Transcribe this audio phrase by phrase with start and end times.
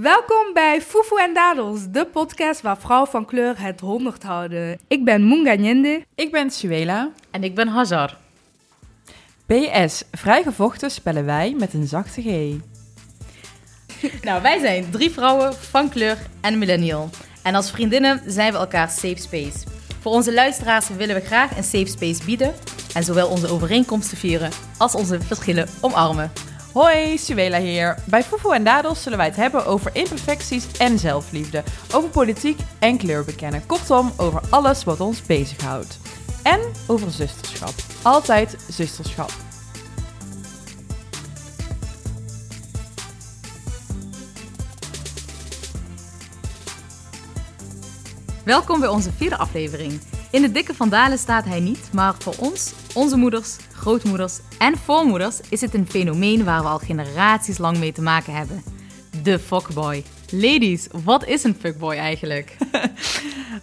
[0.00, 4.78] Welkom bij Fufu en Dadels, de podcast waar vrouwen van kleur het honderd houden.
[4.88, 6.04] Ik ben Munga Nyende.
[6.14, 7.10] Ik ben Suela.
[7.30, 8.16] En ik ben Hazar.
[9.46, 12.26] PS, vrijgevochten spellen wij met een zachte G.
[14.26, 17.10] Nou, wij zijn drie vrouwen van kleur en millennial.
[17.42, 19.66] En als vriendinnen zijn we elkaar safe space.
[20.00, 22.54] Voor onze luisteraars willen we graag een safe space bieden
[22.94, 26.32] en zowel onze overeenkomsten vieren als onze verschillen omarmen.
[26.74, 27.98] Hoi, Suela hier.
[28.06, 32.98] Bij Fufu en Dadels zullen wij het hebben over imperfecties en zelfliefde, over politiek en
[32.98, 33.66] kleur bekennen.
[33.66, 35.98] Kortom, over alles wat ons bezighoudt.
[36.42, 37.74] En over zusterschap.
[38.02, 39.30] Altijd zusterschap.
[48.44, 50.00] Welkom bij onze vierde aflevering.
[50.34, 55.40] In de dikke vandalen staat hij niet, maar voor ons, onze moeders, grootmoeders en voormoeders
[55.48, 58.62] is het een fenomeen waar we al generaties lang mee te maken hebben.
[59.22, 60.04] De fuckboy.
[60.30, 62.56] Ladies, wat is een fuckboy eigenlijk?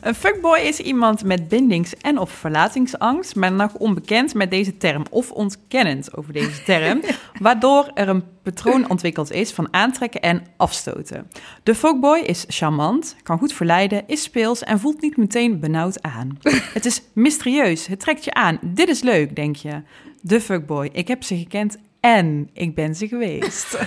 [0.01, 5.05] Een fuckboy is iemand met bindings- en of verlatingsangst, maar nog onbekend met deze term
[5.09, 7.01] of ontkennend over deze term,
[7.39, 11.27] waardoor er een patroon ontwikkeld is van aantrekken en afstoten.
[11.63, 16.37] De fuckboy is charmant, kan goed verleiden, is speels en voelt niet meteen benauwd aan.
[16.73, 18.59] Het is mysterieus, het trekt je aan.
[18.61, 19.81] Dit is leuk, denk je.
[20.21, 23.77] De fuckboy, ik heb ze gekend en ik ben ze geweest.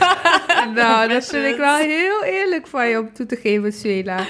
[0.75, 4.27] Nou, dat vind ik wel heel eerlijk van je om toe te geven, Suela.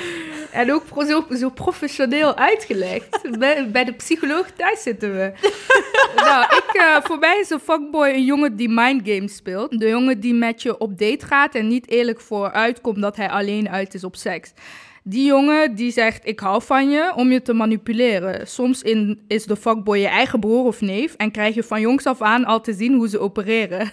[0.50, 3.38] En ook zo, zo professioneel uitgelegd.
[3.38, 5.32] Bij, bij de psycholoog thuis zitten we.
[6.24, 9.78] nou, ik, eh, voor mij is een fuckboy een jongen die mindgames speelt.
[9.78, 13.28] De jongen die met je op date gaat en niet eerlijk vooruit komt dat hij
[13.28, 14.52] alleen uit is op seks.
[15.06, 18.46] Die jongen die zegt ik hou van je om je te manipuleren.
[18.46, 22.06] Soms in, is de fuckboy je eigen broer of neef en krijg je van jongs
[22.06, 23.80] af aan al te zien hoe ze opereren.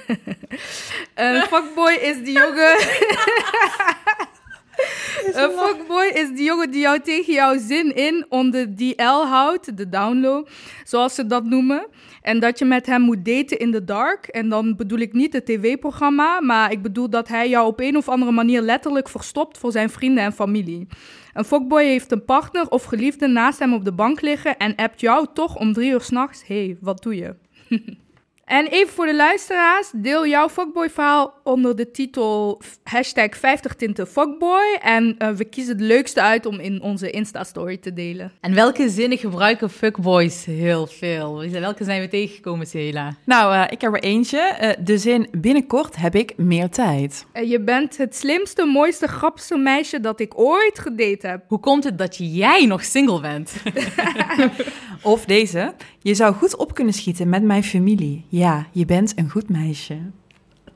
[1.15, 2.77] een fuckboy is die jongen...
[5.33, 9.77] Een fuckboy is die jongen die jou tegen jouw zin in onder die L houdt,
[9.77, 10.49] de download,
[10.83, 11.87] zoals ze dat noemen.
[12.21, 14.27] En dat je met hem moet daten in the dark.
[14.27, 17.97] En dan bedoel ik niet het tv-programma, maar ik bedoel dat hij jou op een
[17.97, 20.87] of andere manier letterlijk verstopt voor zijn vrienden en familie.
[21.33, 24.99] Een fuckboy heeft een partner of geliefde naast hem op de bank liggen en appt
[24.99, 26.47] jou toch om drie uur s'nachts.
[26.47, 27.35] Hé, hey, wat doe je?
[28.45, 34.77] En even voor de luisteraars, deel jouw fuckboy-verhaal onder de titel hashtag 50 tinten fuckboy.
[34.81, 38.31] En eh, we kiezen het leukste uit om in onze Insta-story te delen.
[38.41, 41.49] En welke zinnen gebruiken fuckboys heel veel?
[41.49, 43.15] Welke zijn we tegengekomen, Sela?
[43.25, 44.39] nou, eh, ik heb er eentje.
[44.39, 47.25] Eh, de zin binnenkort heb ik meer tijd.
[47.45, 51.43] Je bent het slimste, mooiste, grappigste meisje dat ik ooit gedate heb.
[51.47, 53.53] Hoe komt het dat jij nog single bent?
[55.03, 55.73] Of deze.
[56.01, 58.25] Je zou goed op kunnen schieten met mijn familie.
[58.29, 59.97] Ja, je bent een goed meisje.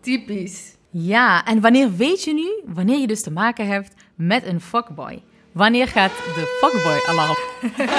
[0.01, 0.75] Typisch.
[0.89, 5.21] Ja, en wanneer weet je nu, wanneer je dus te maken hebt met een fuckboy?
[5.51, 7.37] Wanneer gaat de fuckboy-alarm?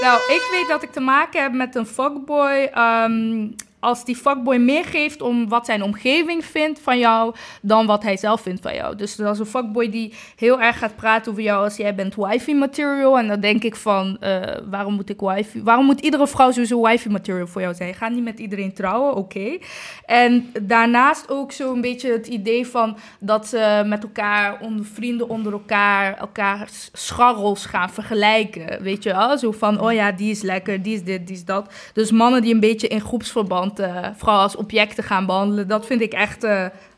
[0.00, 2.70] Nou, ik weet dat ik te maken heb met een fuckboy.
[2.74, 3.48] ehm,
[3.80, 8.16] als die fuckboy meer geeft om wat zijn omgeving vindt van jou, dan wat hij
[8.16, 8.96] zelf vindt van jou.
[8.96, 12.14] Dus dat is een fuckboy die heel erg gaat praten over jou als jij bent
[12.14, 13.18] wifey material.
[13.18, 15.62] En dan denk ik van, eh, waarom moet ik wifey...
[15.62, 17.94] Waarom moet iedere vrouw sowieso wifey material voor jou zijn?
[17.94, 19.58] Ga niet met iedereen trouwen, oké.
[20.06, 25.52] En daarnaast ook zo'n beetje het idee van dat ze met elkaar, onder vrienden onder
[25.52, 28.82] elkaar, elkaar scharrels gaan vergelijken.
[28.82, 29.38] Weet je wel?
[29.38, 31.72] Zo van, oh ja, die is lekker, die is dit, die is dat.
[31.92, 36.00] Dus mannen die een beetje in groepsverband eh vooral als objecten gaan behandelen, dat vind
[36.00, 36.44] ik echt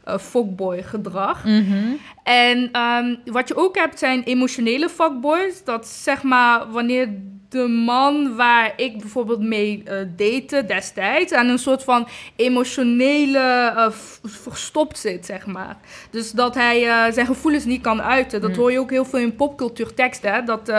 [0.09, 1.45] eh, fuckboy gedrag.
[2.23, 5.65] En ehm, wat je ook hebt zijn emotionele fuckboys.
[5.65, 7.09] Dat zeg maar wanneer
[7.49, 13.93] de man waar ik bijvoorbeeld mee eh date destijds aan een soort van emotionele
[14.23, 15.77] verstopt zit, zeg maar.
[16.11, 18.41] Dus dat hij zijn gevoelens niet kan uiten.
[18.41, 20.45] Dat hoor je ook heel veel in popcultuurteksten.
[20.45, 20.73] Dat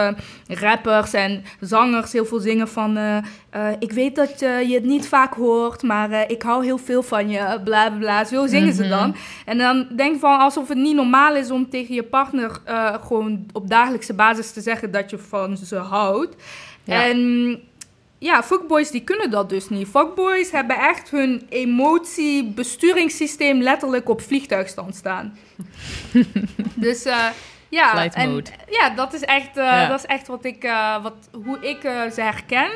[0.48, 2.98] rappers en zangers heel veel zingen van...
[3.50, 6.78] eh, ik weet dat eh, je het niet vaak hoort, maar eh, ik hou heel
[6.78, 8.24] veel van je, bla bla bla.
[8.24, 9.14] Zo zingen ze dan.
[9.44, 12.50] En dan denk ik van alsof het niet normaal is om tegen je partner
[13.04, 16.36] gewoon op dagelijkse basis te zeggen dat je van ze houdt.
[16.84, 17.04] Ja.
[17.04, 17.60] En
[18.18, 19.88] ja, fuckboys die kunnen dat dus niet.
[19.88, 25.38] Fuckboys hebben echt hun emotiebesturingssysteem letterlijk op vliegtuigstand staan.
[26.74, 27.02] dus
[27.68, 29.88] ja, en, ja, dat is echt, Ja.
[29.88, 30.70] dat is echt wat ik,
[31.02, 31.14] wat,
[31.44, 31.80] hoe ik
[32.12, 32.70] ze herken.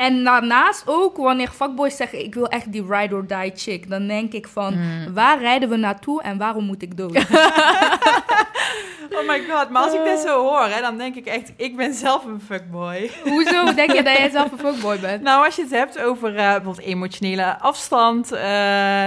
[0.00, 3.88] En daarnaast ook, wanneer fuckboys zeggen, ik wil echt die ride or die chick.
[3.88, 5.14] Dan denk ik van, Hmm.
[5.14, 7.18] waar rijden we naartoe en waarom moet ik dood?
[9.12, 11.76] Oh, my god, maar als ik dit zo hoor, hè, dan denk ik echt, ik
[11.76, 13.10] ben zelf een fuckboy.
[13.24, 15.22] Hoezo denk je dat jij zelf een fuckboy bent?
[15.22, 18.40] Nou, als je het hebt over uh, bijvoorbeeld emotionele afstand, uh,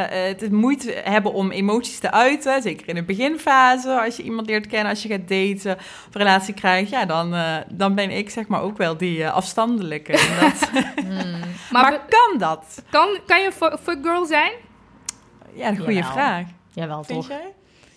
[0.08, 4.68] het moeite hebben om emoties te uiten, zeker in de beginfase, als je iemand leert
[4.68, 5.76] kennen, als je gaat daten
[6.08, 9.28] of een relatie krijgt, ja, dan, uh, dan ben ik zeg maar ook wel die
[9.28, 10.12] afstandelijke.
[10.96, 11.40] Hmm.
[11.72, 12.84] Maar, maar, kan dat?
[12.90, 13.52] Kan, kan je
[13.82, 14.52] fuckgirl zijn?
[15.54, 16.12] Ja, een goede Jawel.
[16.12, 16.46] vraag.
[16.74, 17.30] Jawel, Vind toch?
[17.30, 17.54] jij?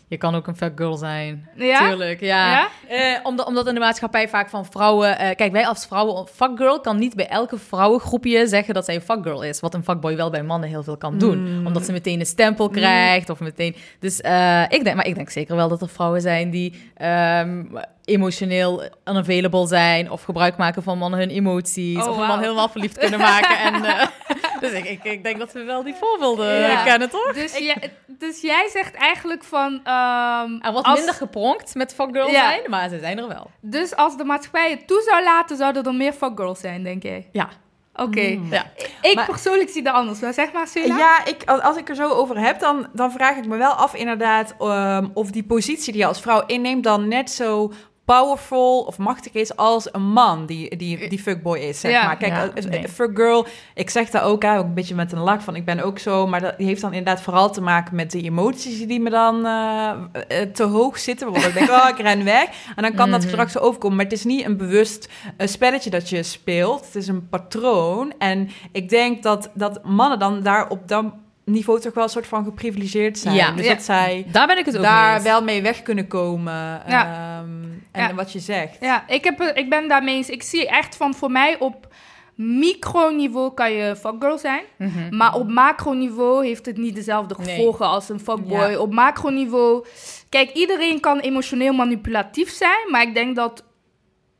[0.08, 1.48] Je kan ook een fuckgirl zijn.
[1.56, 1.88] Ja?
[1.88, 2.50] Tuurlijk, ja.
[2.50, 2.68] Ja?
[2.88, 5.18] Eh, omdat, omdat in de maatschappij vaak van vrouwen...
[5.18, 6.26] eh, kijk, wij als vrouwen...
[6.26, 9.60] Fuckgirl kan niet bij elke vrouwengroepje zeggen dat zij een fuckgirl is.
[9.60, 11.58] Wat een fuckboy wel bij mannen heel veel kan doen.
[11.58, 11.66] Mm.
[11.66, 13.76] Omdat ze meteen een stempel krijgt of meteen...
[14.00, 14.96] Dus eh, ik denk...
[14.96, 16.90] Maar ik denk zeker wel dat er vrouwen zijn die...
[16.96, 17.64] ehm,
[18.06, 22.68] emotioneel unavailable zijn of gebruik maken van mannen hun emoties Oh, of een man helemaal
[22.68, 24.06] verliefd kunnen maken en eh,
[24.60, 26.82] dus ik, ik, ik denk dat we wel die voorbeelden Ja.
[26.84, 27.32] kennen toch?
[27.34, 29.80] Dus, jij, dus jij zegt eigenlijk van...
[29.84, 32.48] ehm, Er wordt als- minder gepronkt met fuckgirl Ja.
[32.50, 33.50] zijn, maar ze zijn er wel.
[33.60, 37.28] Dus als de maatschappij het toe zou laten, zouden er meer fuckgirls zijn, denk jij?
[37.32, 37.48] Ja.
[37.94, 38.38] Oké.
[38.50, 38.64] Ja.
[39.02, 40.20] Ik Maar- persoonlijk zie dat anders.
[40.20, 40.96] Maar zeg maar, Sula.
[40.96, 43.70] Ja, ik, als als ik er zo over heb, dan, dan vraag ik me wel
[43.72, 47.72] af inderdaad ehm, of die positie die je als vrouw inneemt dan net zo
[48.06, 52.04] powerful of machtig is als een man die, die, die fuckboy is, zeg Ja.
[52.04, 52.16] maar.
[52.16, 52.88] Kijk, Ja, eh, eh, nee.
[52.88, 55.80] fuckgirl, ik zeg dat ook, hè, ook een beetje met een lach van ik ben
[55.80, 59.00] ook zo, maar dat die heeft dan inderdaad vooral te maken met de emoties die
[59.00, 59.90] me dan eh,
[60.28, 61.32] eh, te hoog zitten.
[61.32, 62.48] Bijvoorbeeld, ik denk, oh, ik ren weg.
[62.76, 63.28] En dan kan dat Mhm.
[63.28, 66.84] gedrag zo overkomen, maar het is niet een bewust eh, spelletje dat je speelt.
[66.84, 68.12] Het is een patroon.
[68.18, 71.04] En ik denk dat, dat mannen dan daar op dat
[71.52, 73.34] niveau toch wel een soort van geprivilegeerd zijn.
[73.34, 73.50] Ja.
[73.50, 73.74] Dus Ja.
[73.74, 76.52] dat zij Daar ben ik het ook mee daar wel mee weg kunnen komen.
[76.88, 77.04] Ja.
[77.38, 77.50] ehm,
[77.92, 78.14] en Ja.
[78.14, 78.76] wat je zegt.
[78.80, 80.28] Ja, ik, heb, er- ik ben daarmee eens.
[80.30, 81.94] Ik zie echt van voor mij op
[82.34, 84.62] microniveau kan je fuckgirl zijn.
[84.78, 85.16] Mhm.
[85.16, 87.56] Maar op macroniveau heeft het niet dezelfde Nee.
[87.56, 88.70] gevolgen als een fuckboy.
[88.70, 88.78] Ja.
[88.78, 89.86] Op macroniveau...
[90.28, 92.90] Kijk, iedereen kan emotioneel manipulatief zijn.
[92.90, 93.64] Maar ik denk dat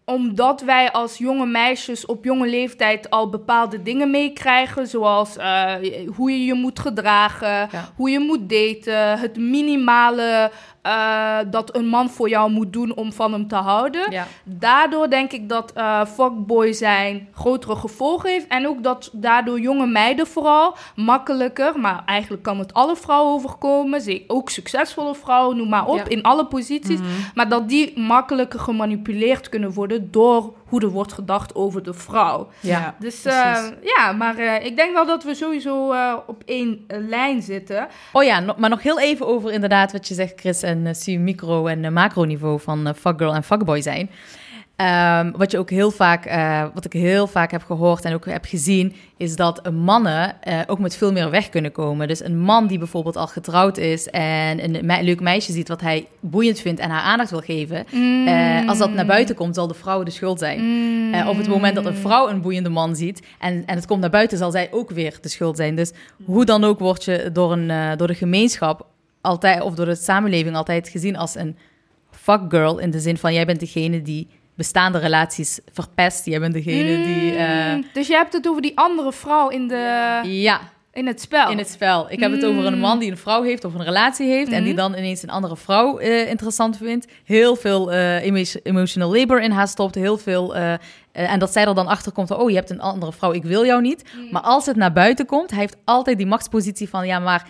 [0.09, 4.87] omdat wij als jonge meisjes op jonge leeftijd al bepaalde dingen meekrijgen...
[4.87, 5.75] zoals eh,
[6.17, 7.69] hoe je je moet gedragen, Ja.
[7.97, 9.19] hoe je moet daten...
[9.19, 10.51] het minimale
[10.87, 14.11] eh, dat een man voor jou moet doen om van hem te houden...
[14.11, 14.27] Ja.
[14.45, 18.47] Daardoor denk ik dat eh fuckboy zijn grotere gevolgen heeft.
[18.49, 21.79] En ook dat daardoor jonge meiden vooral makkelijker...
[21.81, 24.01] maar eigenlijk kan het alle vrouwen overkomen.
[24.01, 26.05] Ze- Ook succesvolle vrouwen, noem maar op, Ja.
[26.09, 26.99] in alle posities.
[27.35, 30.11] Maar dat die makkelijker gemanipuleerd kunnen worden...
[30.11, 32.49] door hoe er wordt gedacht over de vrouw.
[32.61, 32.95] Ja.
[32.99, 33.57] Dus eh,
[33.97, 37.89] ja, maar eh, ik denk wel dat we sowieso eh, op één lijn zitten.
[38.13, 40.95] Oh ja, no- maar nog heel even over inderdaad wat je zegt, Chris, en uh,
[40.95, 44.11] zie micro- en uh, macroniveau van uh, fuckgirl en fuckboy zijn.
[44.81, 48.27] Um, wat je ook heel vaak, uh, wat ik heel vaak heb gehoord en ook
[48.27, 52.09] heb gezien, is dat mannen uh, ook met veel meer weg kunnen komen.
[52.09, 55.81] Dus een man die bijvoorbeeld al getrouwd is en een me leuk meisje ziet wat
[55.81, 58.27] hij boeiend vindt en haar aandacht wil geven, Mm.
[58.27, 60.61] uh, als dat naar buiten komt, zal de vrouw de schuld zijn.
[60.61, 61.29] Mm.
[61.29, 64.11] Op het moment dat een vrouw een boeiende man ziet en, en het komt naar
[64.11, 65.75] buiten, zal zij ook weer de schuld zijn.
[65.77, 65.93] Dus
[66.25, 68.87] hoe dan ook word je door, een, door de gemeenschap
[69.27, 71.57] altijd, of door de samenleving altijd gezien als een
[72.11, 72.79] fuckgirl.
[72.79, 76.25] In de zin van, jij bent degene die bestaande relaties verpest.
[76.25, 77.33] Jij bent degene die...
[77.33, 77.75] Uh...
[77.75, 77.85] Mm.
[77.93, 80.21] Dus jij hebt het over die andere vrouw in de...
[80.23, 80.61] Ja.
[80.93, 81.51] In het spel?
[81.51, 82.11] In het spel.
[82.11, 84.49] Ik heb het over een man die een vrouw heeft of een relatie heeft...
[84.49, 84.55] Mm.
[84.55, 87.07] en die dan ineens een andere vrouw uh, interessant vindt.
[87.25, 89.95] Heel veel uh, emo emotional labor in haar stopt.
[89.95, 90.57] Heel veel...
[90.57, 90.73] Uh,
[91.13, 92.31] en dat zij er dan achter komt...
[92.31, 94.05] oh, je hebt een andere vrouw, ik wil jou niet.
[94.17, 94.29] Mm.
[94.31, 95.51] Maar als het naar buiten komt...
[95.51, 97.07] hij heeft altijd die machtspositie van...
[97.07, 97.47] ja, maar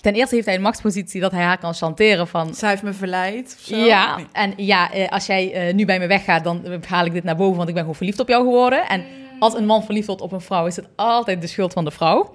[0.00, 2.54] ten eerste heeft hij een machtspositie dat hij haar kan chanteren van...
[2.54, 3.76] Zij heeft me verleid of zo.
[3.76, 7.24] Ja, en ja, uh, als jij uh, nu bij me weggaat, dan haal ik dit
[7.24, 8.88] naar boven, want ik ben gewoon verliefd op jou geworden.
[8.88, 9.04] En
[9.38, 11.90] als een man verliefd wordt op een vrouw, is het altijd de schuld van de
[11.90, 12.34] vrouw.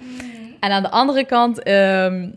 [0.60, 2.36] En aan de andere kant um,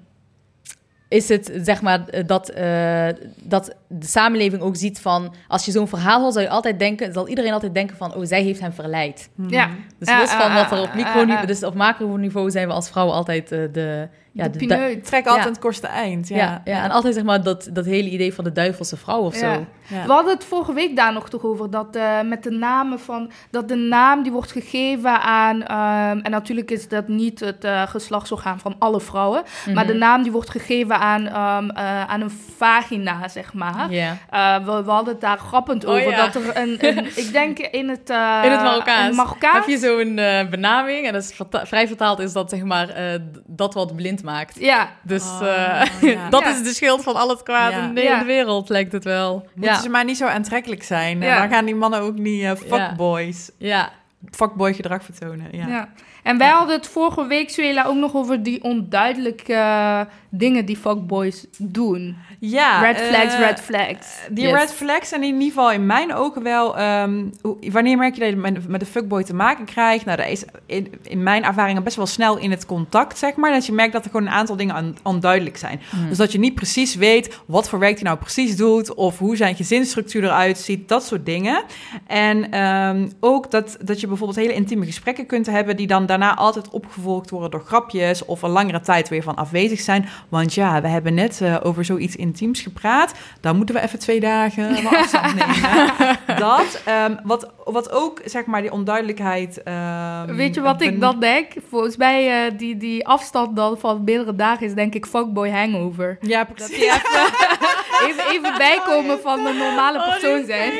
[1.08, 3.06] is het, zeg maar, dat, uh,
[3.42, 5.34] dat de samenleving ook ziet van...
[5.48, 7.12] als je zo'n verhaal hoort, zal je altijd denken...
[7.12, 9.28] zal iedereen altijd denken van, oh, zij heeft hem verleid.
[9.48, 9.70] Ja.
[9.98, 11.46] Dus los van wat er op microniveau...
[11.46, 14.08] dus op macroniveau zijn we als vrouwen altijd uh, de...
[14.38, 15.50] Ja, de, de Trek altijd ja.
[15.50, 16.28] het kortste eind.
[16.28, 16.36] Ja.
[16.36, 19.40] Ja, ja, en altijd zeg maar dat, dat hele idee van de duivelse vrouw of
[19.40, 19.54] ja.
[19.54, 19.66] zo.
[19.88, 20.06] Ja.
[20.06, 23.30] We hadden het vorige week daar nog toch over, dat uh, met de namen van,
[23.50, 27.82] dat de naam die wordt gegeven aan, um, en natuurlijk is dat niet het uh,
[27.82, 29.74] geslachtsorgaan van alle vrouwen, mm -hmm.
[29.74, 33.90] maar de naam die wordt gegeven aan, um, uh, aan een vagina, zeg maar.
[33.90, 34.64] Yeah.
[34.64, 36.26] We, we, hadden het daar grappend oh, over, ja.
[36.26, 39.66] dat er een, een, ik denk in het, uh, in het Marokkaans, Marokkaans.
[39.66, 42.88] heb je zo'n uh, benaming, en dat is verta vrij vertaald is dat zeg maar
[42.88, 44.58] uh, dat wat blind maakt.
[44.58, 44.90] Ja.
[45.02, 45.40] Dus oh,
[46.00, 46.28] ja.
[46.30, 46.50] dat ja.
[46.50, 49.48] is de schuld van al het kwaad in de hele wereld, lijkt het wel.
[49.54, 51.20] Moeten ze maar niet zo aantrekkelijk zijn.
[51.20, 53.50] Dan gaan die mannen ook niet uh, fuckboys.
[53.58, 53.90] Ja.
[54.30, 55.48] Fuckboy gedrag vertonen.
[55.50, 55.88] Ja.
[56.22, 60.76] En wij hadden het vorige week, Suela, ook nog over die onduidelijke uh, dingen die
[60.76, 62.16] fuckboys doen.
[62.40, 64.18] Ja, red flags, eh, red flags.
[64.30, 64.52] Die Yes.
[64.52, 66.78] red flags zijn in ieder geval in mijn ogen wel...
[67.42, 70.04] hoe- wanneer merk je dat je met, met een fuckboy te maken krijgt?
[70.04, 73.50] Nou, dat is in, in mijn ervaringen best wel snel in het contact, zeg maar.
[73.52, 75.80] Dat je merkt dat er gewoon een aantal dingen on- onduidelijk zijn.
[75.90, 76.08] Hmm.
[76.08, 78.94] Dus dat je niet precies weet wat voor werk hij nou precies doet...
[78.94, 81.62] of hoe zijn gezinsstructuur eruit ziet, dat soort dingen.
[82.06, 85.76] En ehm, ook dat, dat je bijvoorbeeld hele intieme gesprekken kunt hebben...
[85.76, 88.24] die dan daarna altijd opgevolgd worden door grapjes...
[88.24, 90.08] of een langere tijd weer van afwezig zijn.
[90.28, 93.12] Want ja, we hebben net eh, over zoiets intiems gepraat.
[93.40, 96.18] Dan moeten we even twee dagen afstand nemen.
[96.38, 99.62] dat, ehm, wat, wat ook, zeg maar, die onduidelijkheid...
[99.62, 101.52] ehm, Weet je wat ik dan denk?
[101.68, 106.16] Volgens mij, eh, die, die afstand dan van meerdere dagen is denk ik fuckboy hangover.
[106.20, 106.76] Ja, precies.
[106.76, 106.98] even,
[108.08, 110.72] even, even bijkomen van de normale Oh, persoon zijn.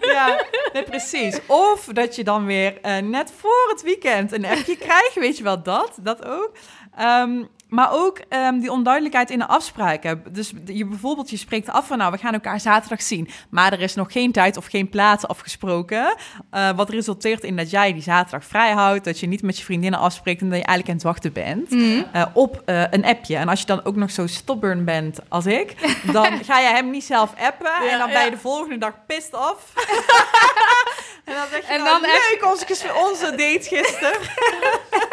[0.00, 1.40] Ja, nee, precies.
[1.46, 5.42] Of dat je dan weer eh, net voor het weekend een appje krijgt, weet je
[5.42, 6.50] wel, dat, dat ook.
[6.96, 10.22] Ehm, maar ook ehm, die onduidelijkheid in de afspraken.
[10.30, 13.28] Dus je bijvoorbeeld, je spreekt af van, nou, we gaan elkaar zaterdag zien.
[13.50, 16.16] Maar er is nog geen tijd of geen plaats afgesproken.
[16.50, 19.64] Eh, wat resulteert in dat jij die zaterdag vrij houdt, dat je niet met je
[19.64, 21.70] vriendinnen afspreekt en dat je eigenlijk aan het wachten bent.
[21.70, 22.02] Mhm.
[22.12, 23.36] eh, op eh, een appje.
[23.36, 25.74] En als je dan ook nog zo stubborn bent als ik,
[26.12, 27.84] dan ga je hem niet zelf appen.
[27.84, 28.30] Ja, en dan ben je ja.
[28.30, 29.72] de volgende dag pissed off.
[31.24, 34.18] en dan zeg je, En en dan dan leuk, onze, onze date gisteren.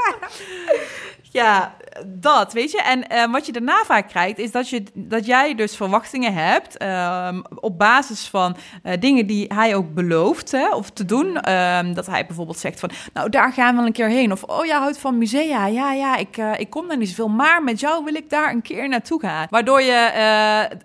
[1.31, 2.81] ja, dat, weet je.
[2.81, 6.77] En eh, wat je daarna vaak krijgt, is dat, je, dat jij dus verwachtingen hebt...
[6.77, 11.37] ehm, op basis van eh, dingen die hij ook belooft hè, of te doen.
[11.41, 14.31] Ehm, dat hij bijvoorbeeld zegt van, nou, daar gaan we wel een keer heen.
[14.31, 15.65] Of, oh ja, houdt van musea.
[15.67, 17.27] Ja, ja, ik, eh, ik kom daar niet zoveel.
[17.29, 19.47] Maar met jou wil ik daar een keer naartoe gaan.
[19.49, 20.11] Waardoor je,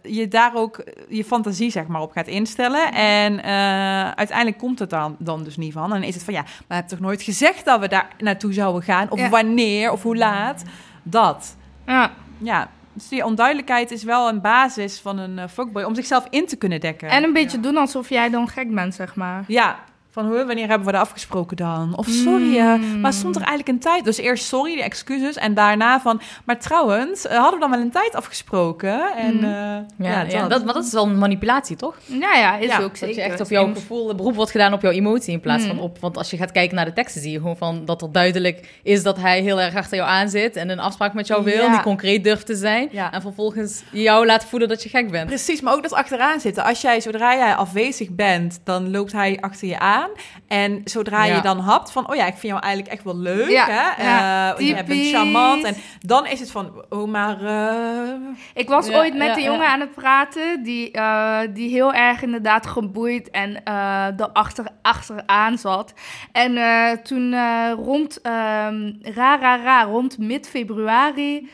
[0.02, 2.92] je daar ook je fantasie, zeg maar, op gaat instellen.
[2.92, 5.94] En eh, uiteindelijk komt het dan, dan dus niet van.
[5.94, 8.52] En is het van, ja, maar je hebt toch nooit gezegd dat we daar naartoe
[8.52, 9.10] zouden gaan?
[9.10, 9.28] Of Ja.
[9.28, 10.62] wanneer, of hoe laat?
[11.10, 11.56] Dat.
[11.86, 12.10] Ja.
[12.38, 16.46] Ja, dus die onduidelijkheid is wel een basis van een eh, fuckboy om zichzelf in
[16.46, 17.08] te kunnen dekken.
[17.08, 19.44] En een beetje doen alsof jij dan gek bent, zeg maar.
[19.46, 19.78] Ja,
[20.18, 21.96] van hoe, wanneer hebben we dat afgesproken dan?
[21.96, 23.00] Of sorry, eh, Mm.
[23.00, 24.04] maar stond er eigenlijk een tijd?
[24.04, 25.37] Dus eerst sorry, die excuses.
[25.37, 29.16] En daarna van, maar trouwens, eh, hadden we dan wel een tijd afgesproken?
[29.16, 29.44] En Mm.
[29.44, 30.50] eh, Ja, ja, ja, dat.
[30.50, 31.96] dat, maar dat is wel een manipulatie, toch?
[32.06, 33.14] Ja, ja, is Ja, ook Dat zeker.
[33.16, 35.68] je echt op jouw gevoel, beroep wordt gedaan op jouw emotie in plaats Mm.
[35.68, 35.98] van op...
[36.00, 38.80] Want als je gaat kijken naar de teksten, zie je gewoon van dat er duidelijk
[38.82, 41.62] is dat hij heel erg achter jou aan zit en een afspraak met jou wil,
[41.62, 41.70] Ja.
[41.70, 42.88] die concreet durft te zijn.
[42.92, 43.12] Ja.
[43.12, 45.26] En vervolgens jou laat voelen dat je gek bent.
[45.26, 46.64] Precies, maar ook dat achteraan zitten.
[46.64, 50.07] Als jij, zodra jij afwezig bent, dan loopt hij achter je aan.
[50.48, 51.34] En zodra Ja.
[51.34, 54.02] je dan hapt van, oh ja, ik vind jou eigenlijk echt wel leuk, Ja, hè?
[54.02, 55.64] ja, Eh, je bent charmant.
[55.64, 57.44] En dan is het van, oh, maar...
[57.44, 58.14] eh,
[58.54, 59.50] Ik was Ja, ooit met ja, een ja.
[59.50, 64.64] jongen aan het praten die, eh, die heel erg inderdaad geboeid en eh er achter,
[64.82, 65.94] achteraan zat.
[66.32, 71.50] En eh, toen eh, rond, ehm ra, ra, ra, rond mid-februari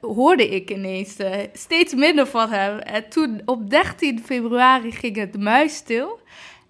[0.00, 2.78] hoorde ik ineens eh, steeds minder van hem.
[2.78, 6.20] En toen op 13 februari ging het muisstil.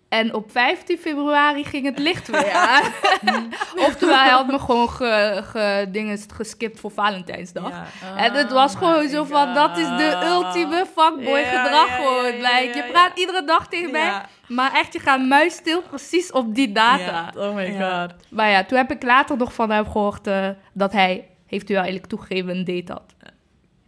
[0.09, 2.83] En op 15 februari ging het licht weer aan.
[3.77, 7.69] Oftewel, hij had me gewoon ge, ge, dingen geskipt voor Valentijnsdag.
[7.71, 8.17] ja.
[8.17, 12.25] En het was Oh gewoon zo van, dat is de ultieme fuckboy Ja, gedrag gewoon.
[12.25, 16.55] ja, Like, je praat iedere dag tegen mij, maar echt, je gaat muisstil precies op
[16.55, 17.33] die data.
[17.37, 18.15] Oh my god.
[18.31, 21.75] Maar ja, toen heb ik later nog van hem gehoord eh, dat hij, heeft u
[21.75, 23.15] eigenlijk toegegeven, een date had.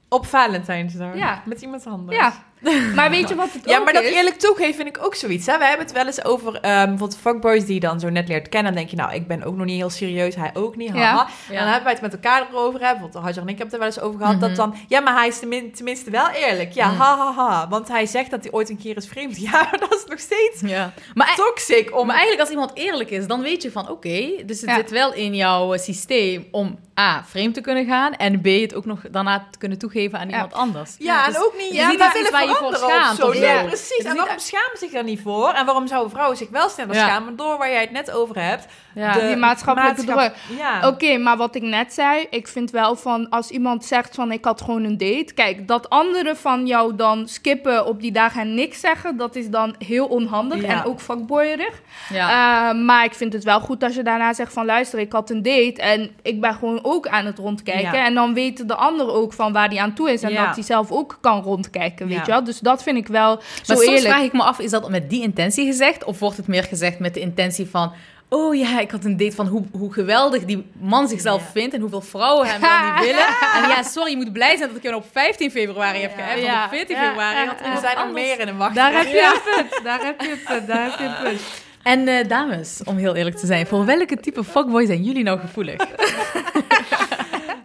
[0.09, 1.17] Op Valentijnsdag.
[1.17, 1.43] Ja.
[1.45, 2.19] Met iemand anders.
[2.19, 2.33] Ja,
[2.97, 4.11] maar weet je wat het Ja, maar dat is?
[4.15, 5.47] eerlijk toegeven vind ik ook zoiets.
[5.47, 5.59] Hè?
[5.59, 8.49] We hebben het wel eens over ehm bijvoorbeeld fuckboys die je dan zo net leert
[8.49, 8.73] kennen.
[8.73, 10.91] Dan denk je, nou, ik ben ook nog niet heel serieus, hij ook niet.
[10.91, 11.01] Haha.
[11.01, 11.27] Ja.
[11.49, 12.81] En dan hebben wij het met elkaar erover.
[12.81, 12.91] Hè?
[12.91, 14.41] Bijvoorbeeld Hadjar en ik hebben het er wel eens over gehad.
[14.41, 16.73] Dat dan, ja, maar hij is tenmin- tenminste wel eerlijk.
[16.73, 17.01] Ja, Mhm.
[17.01, 17.69] ha, ha, ha.
[17.69, 19.37] Want hij zegt dat hij ooit een keer is vreemd.
[19.51, 20.93] Ja, dat is nog steeds Ja.
[21.15, 21.97] Maar, toxic.
[21.97, 22.07] Om...
[22.07, 25.13] maar eigenlijk als iemand eerlijk is, dan weet je van oké, dus het zit wel
[25.15, 29.01] in jouw eh, systeem om A, vreemd te kunnen gaan en B, het ook nog
[29.11, 30.95] daarna te kunnen toegeven aan iemand anders.
[30.99, 32.13] Ja, Dus en ook niet, is ja, maar
[32.49, 33.33] je voor schaamt zo.
[33.33, 34.05] Het precies.
[34.05, 35.49] En waarom schamen zich daar niet voor?
[35.51, 37.07] En waarom zouden vrouwen zich wel sneller Ja.
[37.07, 37.37] schamen?
[37.37, 38.67] Door waar jij het net over hebt.
[38.95, 39.13] Ja.
[39.13, 40.89] De Die maatschappelijke maatschap- Ja.
[40.89, 44.45] Oké, maar wat ik net zei, ik vind wel van als iemand zegt van ik
[44.45, 45.35] had gewoon een date.
[45.35, 49.49] Kijk, dat anderen van jou dan skippen op die dagen en niks zeggen, dat is
[49.49, 50.69] dan heel onhandig Ja.
[50.69, 51.81] en ook fuckboyerig.
[52.13, 52.29] Ja.
[52.71, 55.31] Eh, maar ik vind het wel goed als je daarna zegt van luister, ik had
[55.31, 57.93] een date en ik ben gewoon ook aan het rondkijken.
[57.99, 58.05] Ja.
[58.05, 60.47] En dan weten de ander ook van waar die aan toe is en Ja.
[60.47, 62.23] dat hij zelf ook kan rondkijken, weet Ja.
[62.25, 62.38] je wel.
[62.47, 64.05] Dus dat vind ik wel zo Maar soms eerlijk.
[64.07, 66.05] vraag ik me af, is dat met die intentie gezegd?
[66.05, 67.93] Of wordt het meer gezegd met de intentie van...
[68.31, 71.51] Oh ja, ik had een date van hoe, hoe geweldig die man zichzelf Ja.
[71.53, 71.75] vindt...
[71.75, 73.27] en hoeveel vrouwen hem dan niet willen.
[73.55, 76.41] En ja, sorry, je moet blij zijn dat ik hem op 15 februari heb geappt.
[76.41, 76.53] Ja.
[76.53, 77.03] Want op 14 Ja.
[77.03, 78.75] februari had iemand Er zijn er meer in een wacht.
[78.75, 81.41] Daar heb je een punt, daar heb je een punt, daar heb je een punt.
[81.83, 83.67] En eh, dames, om heel eerlijk te zijn...
[83.67, 85.77] voor welke type fuckboy zijn jullie nou gevoelig?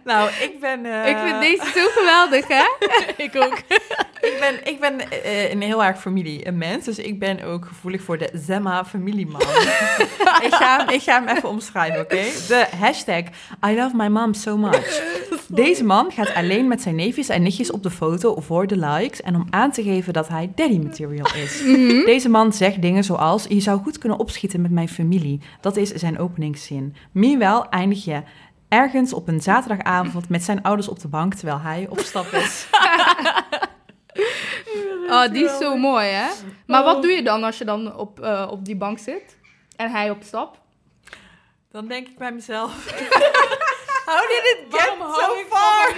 [0.04, 0.84] Nou, ik ben...
[0.86, 2.64] eh, Ik vind deze zo geweldig, hè?
[3.24, 3.58] ik ook.
[4.24, 7.64] Ik ben, ik ben eh, een heel erg familie een mens, dus ik ben ook
[7.66, 9.40] gevoelig voor de Zemma familieman.
[10.46, 12.22] ik, ga hem, ik ga hem even omschrijven, oké?
[12.48, 13.20] De hashtag
[13.68, 15.02] I love my mom so much.
[15.48, 19.20] Deze man gaat alleen met zijn neefjes en nichtjes op de foto voor de likes
[19.22, 21.62] en om aan te geven dat hij daddy material is.
[22.04, 25.40] Deze man zegt dingen zoals, je zou goed kunnen opschieten met mijn familie.
[25.60, 26.94] Dat is zijn openingszin.
[27.12, 28.22] Meanwhile eindig je
[28.74, 32.66] ergens op een zaterdagavond met zijn ouders op de bank terwijl hij op stap is.
[35.08, 36.28] Oh, die is zo mooi, hè?
[36.66, 39.36] Maar wat doe je dan als je dan op, eh, op die bank zit?
[39.76, 40.58] En hij op stap?
[41.70, 42.72] Dan denk ik bij mezelf.
[44.06, 45.94] How did it get so far?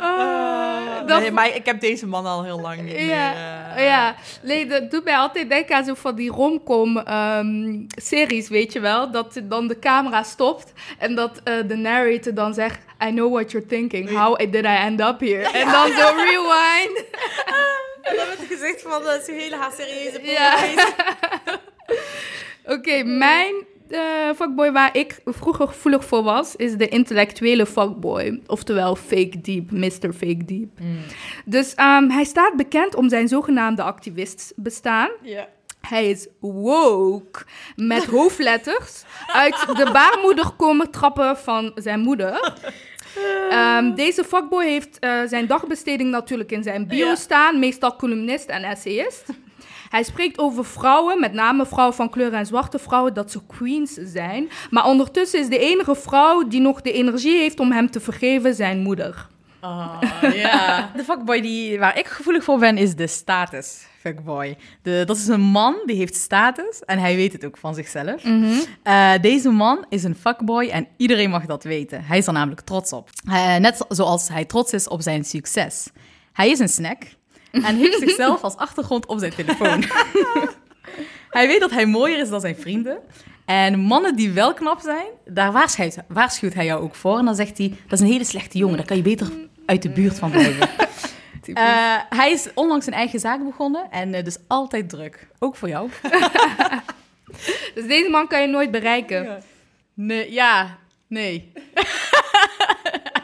[0.00, 0.69] Ah,
[1.06, 3.76] dat- nee, maar ik heb deze man al heel lang niet Ja, meer.
[3.76, 4.14] eh, ja.
[4.42, 8.80] Nee, dat doet mij altijd denken aan zo van die romcom ehm, series, weet je
[8.80, 9.10] wel?
[9.10, 12.78] Dat dan de camera stopt en dat eh, de narrator dan zegt...
[13.06, 14.08] I know what you're thinking.
[14.10, 15.50] How did I end up here?
[15.50, 17.04] En dan zo rewind.
[18.02, 20.56] En dan het gezicht van dat is hele haar serieuze Ja.
[22.74, 23.54] Oké, mijn
[23.90, 24.00] eh
[24.36, 28.40] fuckboy waar ik vroeger gevoelig voor was, is de intellectuele fuckboy.
[28.46, 30.12] Oftewel fake deep, Mr.
[30.12, 30.78] Fake deep.
[31.44, 35.08] Dus ehm, hij staat bekend om zijn zogenaamde activist bestaan.
[35.80, 37.44] Hij is woke,
[37.76, 42.54] met hoofdletters, uit de baarmoeder komen trappen van zijn moeder.
[43.50, 48.62] Ehm, deze fuckboy heeft eh, zijn dagbesteding natuurlijk in zijn bio staan, meestal columnist en
[48.62, 49.24] essayist.
[49.90, 53.92] Hij spreekt over vrouwen, met name vrouwen van kleur en zwarte vrouwen, dat ze queens
[53.92, 54.48] zijn.
[54.70, 58.54] Maar ondertussen is de enige vrouw die nog de energie heeft om hem te vergeven
[58.54, 59.28] zijn moeder.
[60.32, 60.90] Ja.
[60.96, 64.56] De fuckboy die, waar ik gevoelig voor ben, is de status fuckboy.
[64.82, 68.24] De, dat is een man die heeft status en hij weet het ook van zichzelf.
[68.82, 72.04] Eh, deze man is een fuckboy en iedereen mag dat weten.
[72.04, 73.10] Hij is er namelijk trots op.
[73.28, 75.90] Eh, net zoals hij trots is op zijn succes.
[76.32, 77.02] Hij is een snack
[77.50, 79.84] en heeft zichzelf als achtergrond op zijn telefoon.
[81.30, 82.98] hij weet dat hij mooier is dan zijn vrienden.
[83.44, 87.18] En mannen die wel knap zijn, daar waarschuwt, waarschuwt hij jou ook voor.
[87.18, 89.28] En dan zegt hij, dat is een hele slechte jongen, daar kan je beter
[89.66, 90.68] uit de buurt van blijven.
[91.54, 95.28] Eh, hij is onlangs een eigen zaak begonnen en eh, dus altijd druk.
[95.38, 95.90] Ook voor jou.
[97.74, 99.42] Dus deze man kan je nooit bereiken.
[99.94, 101.52] Nee, ja, nee.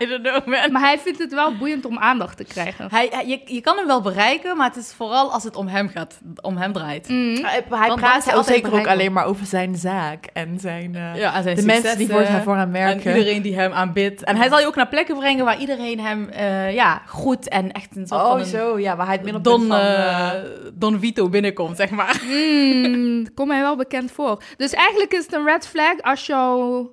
[0.01, 0.73] I don't know, man.
[0.73, 2.87] Maar hij vindt het wel boeiend om aandacht te krijgen.
[2.91, 5.67] Hij, hij- je, je kan hem wel bereiken, maar het is vooral als het om
[5.67, 7.09] hem gaat, om hem draait.
[7.09, 7.35] Mm.
[7.43, 8.93] Hij, hij dan is praat hij heel altijd zeker ook bereikbaar.
[8.95, 10.95] alleen maar over zijn zaak en zijn...
[10.95, 13.17] eh, Ja, en zijn de mensen die voor, successen voor hem En werken.
[13.17, 14.25] iedereen die hem aanbidt.
[14.25, 17.73] En hij zal je ook naar plekken brengen waar iedereen hem eh, ja, groet en
[17.73, 19.79] echt een soort Oh, van een zo, ja, waar hij het middelpunt Don, van...
[19.79, 22.21] eh, eh, Don Vito binnenkomt, zeg maar.
[22.25, 24.43] Mm, komt mij wel bekend voor.
[24.57, 26.87] Dus eigenlijk is het een red flag als jou...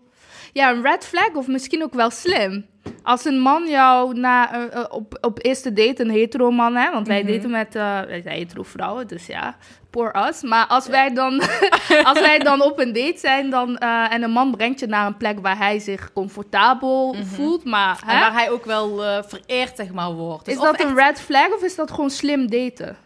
[0.54, 2.66] Ja, een red flag of misschien ook wel slim.
[3.04, 6.92] Als een man jou na, eh, eh, op, op eerste date, een hetero man, hè,
[6.92, 9.56] want wij daten met eh, wij zijn hetero vrouwen, dus ja,
[9.90, 10.42] poor us.
[10.42, 11.42] Maar als wij dan,
[12.10, 15.18] als wij dan op een date zijn dan, en een man brengt je naar een
[15.18, 19.92] plek waar hij zich comfortabel voelt, maar En hè, waar hij ook wel vereerd, zeg
[19.92, 20.46] maar, wordt.
[20.46, 22.98] Dus is of dat echt- een red flag of is dat gewoon slim daten?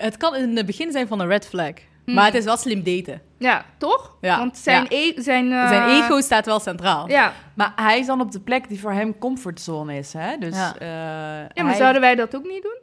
[0.00, 1.72] het kan in het begin zijn van een red flag.
[2.04, 2.14] Hmm.
[2.14, 3.22] Maar het is wel slim daten.
[3.40, 4.16] Ja, toch?
[4.20, 4.88] Ja, Want zijn, ja.
[4.96, 7.08] e- zijn, eh, Zijn ego staat wel centraal.
[7.08, 7.32] Ja.
[7.54, 10.36] Maar hij is dan op de plek die voor hem comfortzone is, hè?
[10.38, 10.74] Dus, Ja.
[10.78, 12.78] eh, ja, maar hij- zouden wij dat ook niet doen?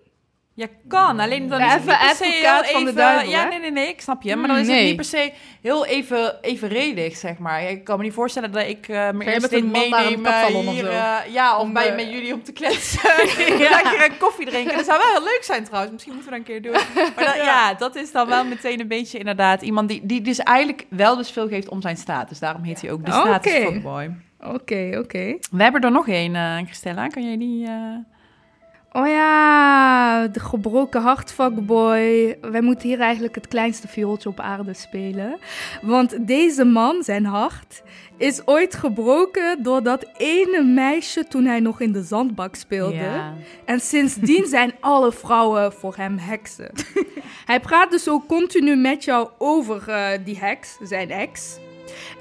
[0.57, 1.19] Ja, kan.
[1.19, 2.95] Alleen dan Ja, is het even niet per se heel van de even...
[2.95, 4.35] duivel, ja, nee, nee, nee, ik snap je.
[4.35, 7.69] Maar dan is het niet per se heel even evenredig, zeg maar.
[7.69, 10.21] Ik kan me niet voorstellen dat ik eh mijn jij eerste met een date man
[10.21, 10.89] naar een meeneem eh, hier, zo?
[10.89, 13.09] eh, ja, of Om, bij met jullie om te kletsen.
[13.59, 14.75] Lekker een koffie drinken.
[14.75, 15.93] Dat zou wel heel leuk zijn trouwens.
[15.93, 16.81] Misschien moeten we dat een keer doen.
[17.15, 17.73] Maar dat, ja.
[17.73, 21.31] dat is dan wel meteen een beetje inderdaad iemand die, die dus eigenlijk wel dus
[21.31, 22.39] veel geeft om zijn status.
[22.39, 24.15] Daarom heet hij ook de status fuckboy.
[24.39, 25.37] Oké, oké.
[25.51, 27.07] We hebben er nog één, eh Christella.
[27.07, 27.67] Kan jij die...
[28.97, 32.37] Oh ja, de gebroken hart fuckboy.
[32.41, 35.39] Wij moeten hier eigenlijk het kleinste viooltje op aarde spelen.
[35.81, 37.83] Want deze man, zijn hart,
[38.17, 42.95] is ooit gebroken door dat ene meisje toen hij nog in de zandbak speelde.
[42.95, 43.33] Ja.
[43.65, 46.71] En sindsdien zijn alle vrouwen voor hem heksen.
[47.51, 51.59] hij praat dus ook continu met jou over eh, die heks, zijn ex.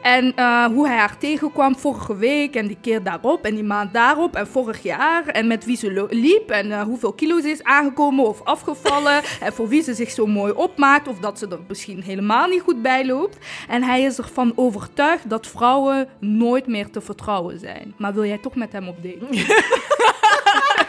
[0.03, 3.93] En eh, hoe hij haar tegenkwam vorige week en die keer daarop en die maand
[3.93, 5.27] daarop en vorig jaar.
[5.27, 9.23] En met wie ze liep en eh, hoeveel kilo ze is aangekomen of afgevallen.
[9.41, 12.63] en voor wie ze zich zo mooi opmaakt of dat ze er misschien helemaal niet
[12.63, 13.39] goed bij loopt.
[13.69, 17.95] En hij is ervan overtuigd dat vrouwen nooit meer te vertrouwen zijn.
[17.99, 19.27] Maar wil jij toch met hem op date?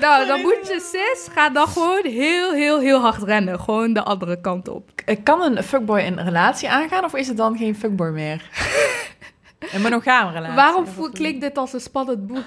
[0.00, 3.60] Nou, dan moet je sis, ga dan gewoon heel, heel, heel hard rennen.
[3.60, 4.90] Gewoon de andere kant op.
[5.22, 8.42] Kan een fuckboy een relatie aangaan of is het dan geen fuckboy meer?
[9.72, 10.54] Een monogame relatie.
[10.54, 12.44] Waarom klinkt dit als een spannend boek?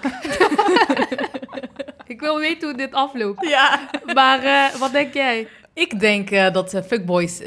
[2.14, 3.48] ik wil weten hoe dit afloopt.
[3.48, 3.80] Ja.
[4.14, 5.48] Maar eh, wat denk jij?
[5.74, 7.40] Ik denk eh, dat eh, fuckboys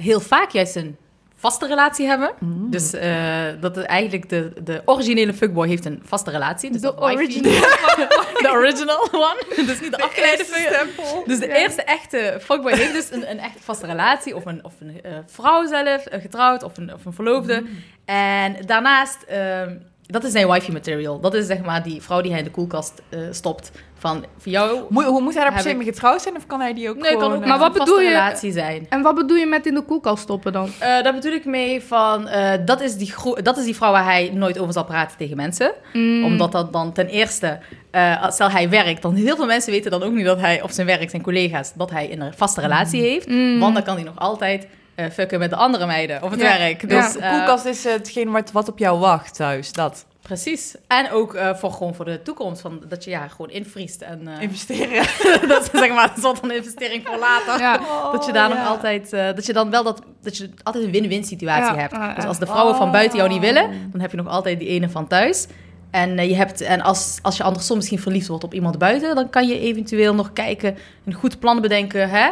[0.00, 0.96] heel vaak juist een
[1.40, 2.30] vaste relatie hebben.
[2.38, 2.70] Mm.
[2.70, 6.70] Dus eh, dat het eigenlijk de, de originele fuckboy heeft een vaste relatie.
[6.70, 7.52] Dus De original.
[8.44, 9.44] De original one.
[9.66, 11.22] dus niet de afgeleide fuckboy.
[11.26, 11.54] Dus de Ja.
[11.54, 14.36] eerste echte fuckboy heeft dus een, een echte vaste relatie.
[14.36, 17.64] Of een, of een eh, vrouw zelf, eh, getrouwd, of een, of een verloofde.
[18.04, 19.76] En daarnaast, ehm,
[20.10, 21.20] dat is zijn wifey material.
[21.20, 23.70] Dat is zeg maar die vrouw die hij in de koelkast eh, stopt.
[23.98, 24.80] Van, voor jou...
[24.88, 26.36] Moet, hoe moet hij daar per se ik- mee getrouwd zijn?
[26.36, 27.36] Of kan hij die ook Nee, kan gewoon...
[27.36, 28.86] ook eh, Maar wat een vaste bedoel je- relatie zijn.
[28.88, 30.66] En wat bedoel je met in de koelkast stoppen dan?
[30.78, 33.92] Eh, daar bedoel ik mee van, eh, dat, is die gro- dat is die vrouw
[33.92, 35.72] waar hij nooit over zal praten tegen mensen.
[35.92, 36.24] Mm.
[36.24, 37.58] Omdat dat dan ten eerste,
[37.90, 40.62] eh, als stel hij werkt, dan heel veel mensen weten dan ook niet dat hij
[40.62, 43.28] op zijn werk, zijn collega's, dat hij een vaste relatie heeft.
[43.28, 43.58] Mm.
[43.58, 44.66] Want dan kan hij nog altijd
[45.04, 46.58] eh, fucken met de andere meiden op het Ja.
[46.58, 46.80] werk.
[46.90, 47.02] Ja.
[47.02, 49.72] Dus, de eh, koelkast is eh, hetgeen wat, wat op jou wacht thuis.
[49.72, 50.04] Dat.
[50.22, 50.74] Precies.
[50.86, 54.00] En ook eh, voor, gewoon voor de toekomst, van, dat je ja, gewoon invriest.
[54.02, 55.04] En, eh, Investeren.
[55.48, 57.58] dat is zeg maar een soort van investering voor later.
[57.58, 57.80] Ja.
[58.12, 58.70] Dat je daar Oh, nog ja.
[58.70, 61.92] altijd, eh, dat je dan wel dat, dat je altijd een win-win situatie Ja, hebt.
[61.92, 62.14] ja, ja.
[62.14, 63.44] Dus als de vrouwen van buiten jou niet Oh.
[63.44, 65.46] willen, dan heb je nog altijd die ene van thuis.
[65.90, 69.14] En, eh, je hebt, en als, als je andersom misschien verliefd wordt op iemand buiten,
[69.14, 72.28] dan kan je eventueel nog kijken, een goed plan bedenken, hè?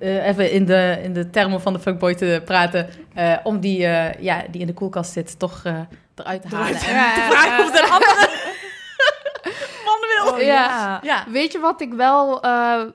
[0.00, 3.86] Eh, even in de, in de termen van de fuckboy te praten, eh, om die,
[3.86, 5.62] eh, ja, die in de koelkast zit toch
[6.14, 6.74] eruit te halen.
[6.74, 7.64] En Ja, te ja, vragen ja.
[7.64, 8.28] of de andere
[9.84, 10.32] man wil.
[10.32, 10.40] Oh,
[11.02, 11.24] Ja.
[11.28, 12.38] Weet je wat ik wel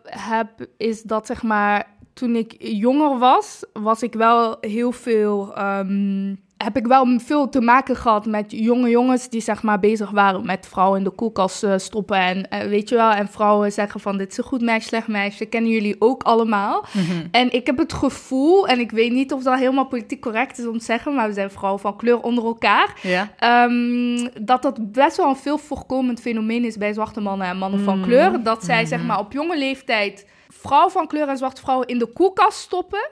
[0.06, 6.36] heb, is dat zeg maar, toen ik jonger was, was ik wel heel veel, ehm,
[6.58, 10.46] heb ik wel veel te maken gehad met jonge jongens die zeg maar bezig waren
[10.46, 14.00] met vrouwen in de koelkast eh, stoppen en eh, weet je wel, en vrouwen zeggen
[14.00, 16.86] van dit is een goed meisje, slecht meisje, kennen jullie ook allemaal.
[16.92, 17.28] Mhm.
[17.32, 20.66] En ik heb het gevoel, en ik weet niet of dat helemaal politiek correct is
[20.68, 23.00] om te zeggen, maar we zijn vrouwen van kleur onder elkaar.
[23.38, 27.80] Ehm, dat dat best wel een veel voorkomend fenomeen is bij zwarte mannen en mannen
[27.84, 28.04] van Mm.
[28.04, 28.44] kleur.
[28.44, 32.06] Dat zij zeg maar op jonge leeftijd vrouwen van kleur en zwarte vrouwen in de
[32.14, 33.10] koelkast stoppen.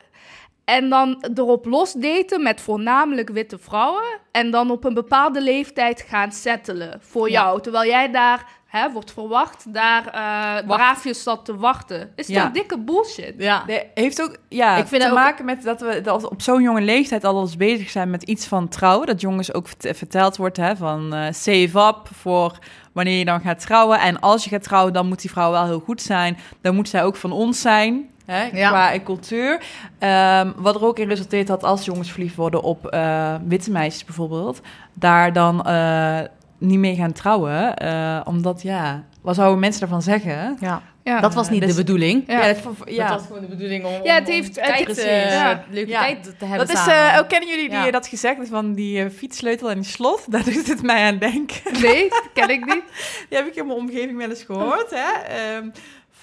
[0.65, 4.03] En dan erop losdaten met voornamelijk witte vrouwen.
[4.31, 7.41] En dan op een bepaalde leeftijd gaan settelen voor Ja.
[7.43, 7.61] jou.
[7.61, 12.11] Terwijl jij daar hè, wordt verwacht, daar eh braafjes zat te wachten.
[12.15, 12.43] Is Ja.
[12.43, 13.33] toch dikke bullshit?
[13.37, 13.63] Ja.
[13.67, 16.61] De- heeft ook ja, Ik vind te ook- maken met dat we dat op zo'n
[16.61, 19.07] jonge leeftijd al eens bezig zijn met iets van trouwen.
[19.07, 22.57] Dat jongens ook vert- verteld wordt hè, van eh, save up voor
[22.93, 23.99] wanneer je dan gaat trouwen.
[23.99, 26.37] En als je gaat trouwen, dan moet die vrouw wel heel goed zijn.
[26.61, 28.09] Dan moet zij ook van ons zijn.
[28.25, 28.69] Hè, Ja.
[28.69, 29.61] Qua cultuur.
[29.99, 34.05] Ehm, wat er ook in resulteert dat als jongens verliefd worden op eh, witte meisjes
[34.05, 34.61] bijvoorbeeld,
[34.93, 36.19] daar dan eh,
[36.57, 37.75] niet mee gaan trouwen.
[37.75, 40.57] eh, omdat ja, wat zouden mensen daarvan zeggen?
[40.59, 40.81] Ja.
[41.03, 41.19] Ja.
[41.19, 42.23] Dat was niet dus- de bedoeling.
[42.27, 42.47] Ja.
[42.47, 43.07] dat, ja.
[43.07, 45.63] Dat was gewoon de bedoeling om, Ja, het om heeft- het tijd, ja.
[45.69, 45.99] leuke Ja.
[45.99, 47.13] tijd te hebben Dat is, samen.
[47.13, 47.91] eh, ook kennen jullie die Ja.
[47.91, 50.25] dat gezegd van die eh, fietssleutel en die slot?
[50.31, 51.81] Daar doet het mij aan denken.
[51.81, 52.83] Nee, ken ik niet.
[53.29, 55.33] Die heb ik in mijn omgeving wel eens gehoord, hè?
[55.35, 55.69] Ehm,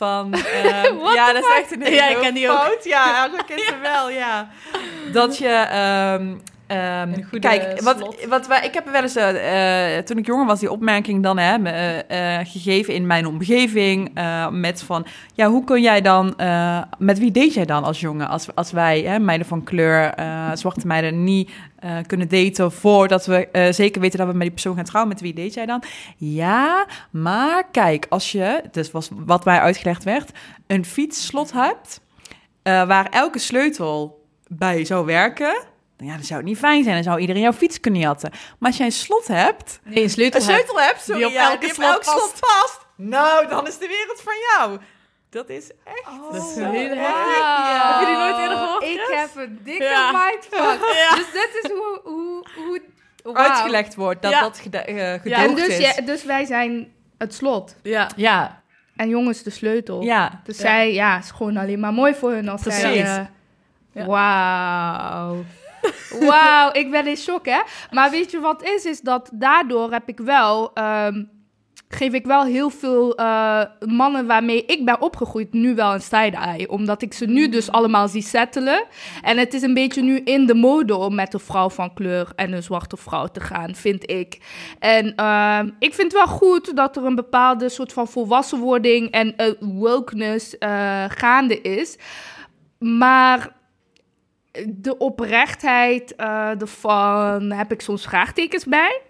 [0.01, 0.33] van,
[0.63, 2.79] ehm, ja, dat is echt een Ja, ik ken die ook.
[2.83, 4.49] Ja, ze wel, ja.
[5.13, 5.67] Dat je...
[7.29, 10.71] goede kijk, wat, wat wij, ik heb wel eens, eh, toen ik jonger was, die
[10.71, 14.11] opmerking dan hè, eh, eh, gegeven in mijn omgeving.
[14.51, 16.35] met van, ja, hoe kun jij dan,
[16.99, 18.29] met wie deed jij dan als jongen?
[18.29, 20.15] Als, als wij, hè, meiden van kleur,
[20.55, 24.51] zwarte meiden, niet eh, kunnen daten voordat we eh, zeker weten dat we met die
[24.51, 25.13] persoon gaan trouwen.
[25.13, 25.83] Met wie deed jij dan?
[26.17, 30.31] Ja, maar kijk, als je, dus was wat mij uitgelegd werd,
[30.67, 32.01] een fietsslot hebt,
[32.63, 35.63] eh, waar elke sleutel bij zou werken,
[35.97, 36.95] ja, dan zou het niet fijn zijn.
[36.95, 38.31] Dan zou iedereen jouw fiets kunnen jatten.
[38.31, 41.35] Maar als jij een slot hebt, Nee, een sleutel, een sleutel hebt, sorry, die op
[41.35, 44.79] elke die slot elk slot past, nou, dan is de wereld van jou.
[45.31, 47.99] Dat is echt Dat is heftige- Ja.
[47.99, 50.11] Heb je die nooit eerder gehoord, Ik heb een dikke Ja.
[50.13, 50.89] mindfuck.
[51.09, 51.15] Ja.
[51.17, 52.01] Dus dit is hoe...
[52.05, 53.35] hoe, hoe.
[53.37, 54.41] Uitgelegd wordt dat Ja.
[54.41, 55.95] dat eh, En gedoogd dus, is.
[55.95, 57.77] ja, dus wij zijn het slot.
[57.83, 58.09] Ja.
[58.17, 58.63] Ja,
[58.97, 60.03] En jongens de sleutel.
[60.03, 60.41] ja.
[60.45, 60.63] Dus Ja.
[60.63, 62.81] zij, ja, is gewoon alleen maar mooi voor hun als zij...
[62.81, 63.09] Precies.
[63.09, 63.25] eh,
[63.93, 64.07] Ja.
[64.07, 65.45] Wauw.
[66.29, 67.61] Wauw, ik ben in shock, hè.
[67.91, 68.85] Maar weet je wat is?
[68.85, 70.71] Is dat daardoor heb ik wel...
[70.75, 71.23] ehm,
[71.93, 76.69] geef ik wel heel veel eh, mannen waarmee ik ben opgegroeid nu wel een side-eye.
[76.69, 78.87] Omdat ik ze nu dus allemaal zie settelen.
[79.23, 82.33] En het is een beetje nu in de mode om met een vrouw van kleur
[82.37, 84.39] en een zwarte vrouw te gaan, vind ik.
[84.79, 89.53] En ehm, ik vind wel goed dat er een bepaalde soort van volwassenwording en eh,
[89.61, 91.97] wokeness eh, gaande is.
[92.79, 93.53] Maar
[94.69, 99.01] de oprechtheid eh ervan heb ik soms vraagtekens bij.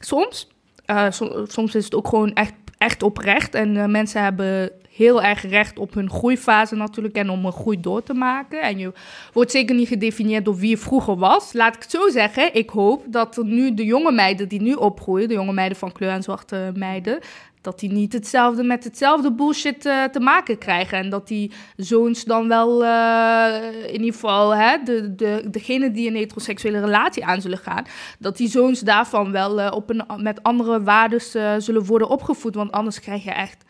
[0.00, 0.57] Soms.
[0.88, 3.54] Eh, som- soms is het ook gewoon echt echt oprecht.
[3.54, 7.80] En eh, mensen hebben heel erg recht op hun groeifase natuurlijk en om een groei
[7.80, 8.62] door te maken.
[8.62, 8.92] En je
[9.32, 11.52] wordt zeker niet gedefinieerd door wie je vroeger was.
[11.52, 15.28] Laat ik het zo zeggen, ik hoop dat nu de jonge meiden die nu opgroeien,
[15.28, 17.18] de jonge meiden van kleur en zwarte meiden,
[17.60, 20.98] dat die niet hetzelfde met hetzelfde bullshit eh, te maken krijgen.
[20.98, 23.54] En dat die zoons dan wel, eh,
[23.86, 27.86] in ieder geval, hè, de, de, degene die een heteroseksuele relatie aan zullen gaan,
[28.18, 31.20] dat die zoons daarvan wel eh, op een, met andere waarden
[31.62, 32.54] zullen worden opgevoed.
[32.54, 33.64] Want anders krijg je echt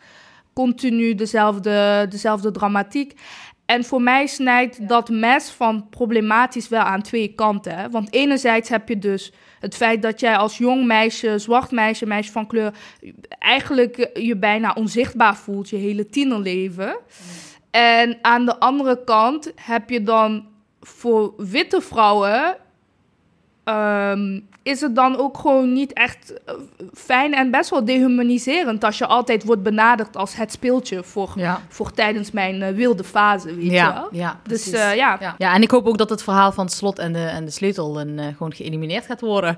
[0.53, 3.13] continu dezelfde, dezelfde dramatiek.
[3.65, 7.77] En voor mij snijdt dat mes van problematisch wel aan twee kanten.
[7.77, 7.89] Hè?
[7.89, 12.31] Want enerzijds heb je dus het feit dat jij als jong meisje, zwart meisje, meisje
[12.31, 12.73] van kleur,
[13.39, 16.97] eigenlijk je bijna onzichtbaar voelt je hele tienerleven.
[17.71, 20.47] En aan de andere kant heb je dan
[20.81, 22.57] voor witte vrouwen
[23.63, 26.53] Ehm, is het dan ook gewoon niet echt eh,
[26.93, 31.33] fijn en best wel dehumaniserend als je altijd wordt benaderd als het speeltje voor,
[31.67, 34.07] voor tijdens mijn eh, wilde fase, weet ja, je wel?
[34.11, 35.17] Ja, dus uh, ja.
[35.19, 35.35] ja.
[35.37, 37.51] Ja, en ik hoop ook dat het verhaal van het slot en de, en de
[37.51, 39.57] sleutel gewoon geëlimineerd gaat worden.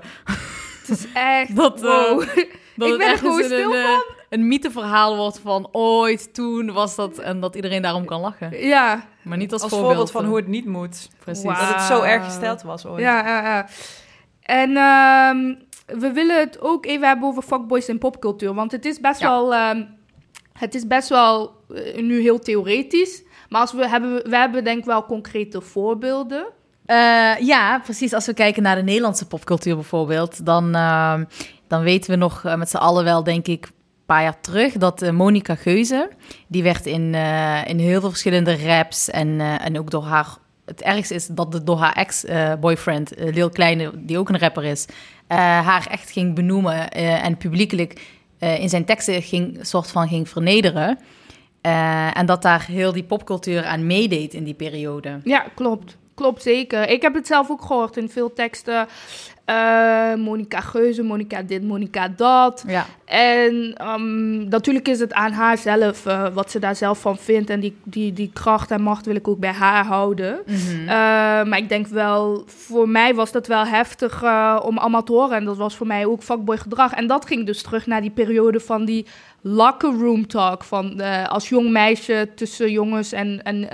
[0.80, 2.18] Het is echt, dat, wow.
[2.76, 4.21] dat ik ben er gewoon stil een, van.
[4.32, 8.66] Een mytheverhaal wordt van ooit, toen was dat en dat iedereen daarom kan lachen.
[8.66, 9.04] Ja.
[9.22, 11.10] Maar niet als, als voorbeeld, voorbeeld van hoe het niet moet.
[11.18, 11.42] Precies.
[11.42, 13.02] Dat het zo erg gesteld was ooit.
[13.02, 13.66] Ja, ja, ja.
[14.42, 15.56] En uh,
[16.00, 18.54] we willen het ook even hebben over fuckboys en popcultuur.
[18.54, 19.52] Want het is best wel.
[19.52, 19.70] Uh,
[20.52, 23.22] het is best wel uh, nu heel theoretisch.
[23.48, 26.46] Maar als we hebben, we hebben denk ik wel concrete voorbeelden.
[26.86, 28.12] Uh, ja, precies.
[28.12, 31.24] Als we kijken naar de Nederlandse popcultuur bijvoorbeeld, dan, ehm,
[31.66, 33.70] dan weten we nog eh, met z'n allen wel, denk ik,
[34.12, 36.10] paar terug, dat Monica Geuze,
[36.46, 37.14] die werd in,
[37.64, 40.26] in heel veel verschillende raps en, en ook door haar
[40.64, 44.64] het ergste is dat de, door haar ex-boyfriend, uh, Lil Kleine, die ook een rapper
[44.64, 44.86] is,
[45.26, 48.00] haar echt ging benoemen en publiekelijk
[48.38, 50.98] in zijn teksten ging, soort van ging vernederen.
[52.14, 55.20] en dat daar heel die popcultuur aan meedeed in die periode.
[55.24, 55.96] Ja, klopt.
[56.14, 56.88] Klopt zeker.
[56.88, 58.86] Ik heb het zelf ook gehoord in veel teksten.
[59.46, 62.64] Uh, Monica Geuze, Monica dit, Monica dat.
[62.66, 62.86] Ja.
[63.04, 67.50] En um, natuurlijk is het aan haar zelf uh, wat ze daar zelf van vindt.
[67.50, 70.38] En die, die, die kracht en macht wil ik ook bij haar houden.
[70.46, 70.80] Mm -hmm.
[70.80, 70.86] uh,
[71.44, 74.22] maar ik denk wel, voor mij was dat wel heftig
[74.62, 75.36] om allemaal te horen.
[75.36, 76.92] En dat was voor mij ook fuckboy gedrag.
[76.92, 79.06] En dat ging dus terug naar die periode van die
[79.40, 80.64] locker room talk.
[80.64, 83.68] Van als jong meisje tussen jongens en, en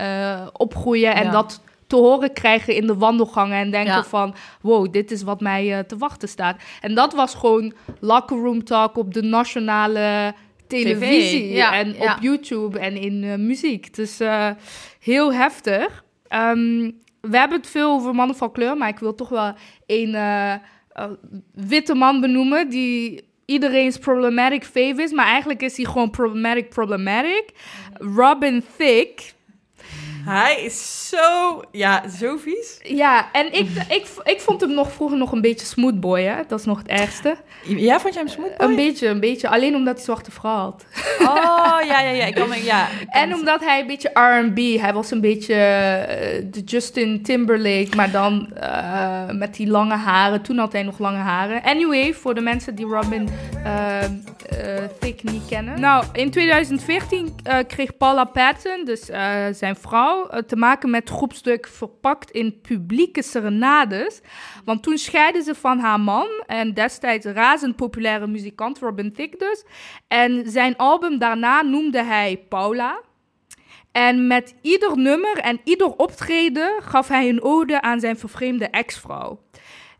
[0.52, 1.14] opgroeien.
[1.14, 1.30] En ja.
[1.30, 4.04] dat te horen krijgen in de wandelgangen en denken ja.
[4.04, 6.56] van, wow, dit is wat mij uh, te wachten staat.
[6.80, 10.34] En dat was gewoon locker room talk op de nationale
[10.66, 13.94] televisie ja, en op YouTube en in uh, muziek.
[13.94, 14.50] Dus uh,
[15.00, 16.04] heel heftig.
[16.34, 19.52] Um, we hebben het veel over mannen van kleur, maar ik wil toch wel
[19.86, 20.16] een
[21.54, 27.50] witte man benoemen die iedereen's problematic fave is, maar eigenlijk is hij gewoon problematic problematic.
[27.94, 29.22] Robin Thicke
[30.28, 32.78] hij is zo, ja, zo vies.
[32.82, 36.42] Ja, en ik, ik, ik vond hem nog vroeger nog een beetje smoothboy, hè.
[36.48, 37.36] Dat is nog het ergste.
[37.62, 38.68] Ja, vond jij hem smoothboy?
[38.68, 39.48] Een beetje, een beetje.
[39.48, 40.84] Alleen omdat hij zwarte vrouw had.
[41.20, 42.24] Oh, ja, ja, ja.
[42.24, 46.52] Ik kan, ja ik en omdat hij een beetje R&B, hij was een beetje uh,
[46.52, 50.42] de Justin Timberlake, maar dan uh, met die lange haren.
[50.42, 51.62] Toen had hij nog lange haren.
[51.62, 53.28] Anyway, voor de mensen die Robin
[53.64, 53.98] uh,
[55.00, 55.80] Thicke niet kennen.
[55.80, 57.34] Nou, in 2014
[57.66, 59.04] kreeg Paula Patton, dus
[59.58, 64.20] zijn vrouw, te maken met groepstuk verpakt in publieke serenades.
[64.64, 69.64] Want toen scheidde ze van haar man en destijds razend populaire muzikant Robin Thicke dus.
[70.08, 73.00] En zijn album daarna noemde hij Paula.
[73.92, 79.40] En met ieder nummer en ieder optreden gaf hij een ode aan zijn vervreemde ex-vrouw.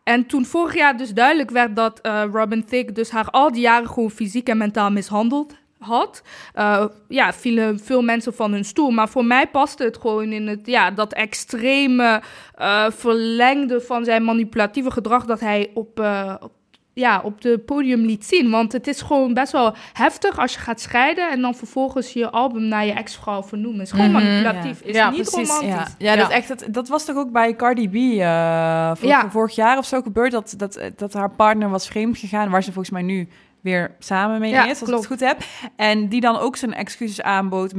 [0.03, 3.61] En toen vorig jaar dus duidelijk werd dat uh, Robin Thicke dus haar al die
[3.61, 6.23] jaren gewoon fysiek en mentaal mishandeld had,
[6.57, 8.91] uh, ja, vielen veel mensen van hun stoel.
[8.91, 12.23] Maar voor mij paste het gewoon in het, ja, dat extreme
[12.59, 16.53] uh, verlengde van zijn manipulatieve gedrag dat hij op, uh, op
[16.99, 18.51] ja, op de podium liet zien.
[18.51, 22.31] Want het is gewoon best wel heftig als je gaat scheiden en dan vervolgens je
[22.31, 23.79] album naar je ex-vrouw vernoemen.
[23.79, 24.89] Het is gewoon mm -hmm, manipulatief, ja.
[24.89, 25.95] is ja, niet precies, romantisch.
[25.99, 29.55] Ja, ja, Dat, echt, dat, dat was toch ook bij Cardi B uh, vor, vorig
[29.55, 32.95] jaar of zo gebeurd, dat, dat, dat haar partner was vreemd gegaan, waar ze volgens
[32.95, 33.29] mij nu
[33.61, 35.05] weer samen mee ja, is, als klopt.
[35.05, 35.43] ik het goed heb.
[35.77, 37.73] En die dan ook zijn excuses aanbood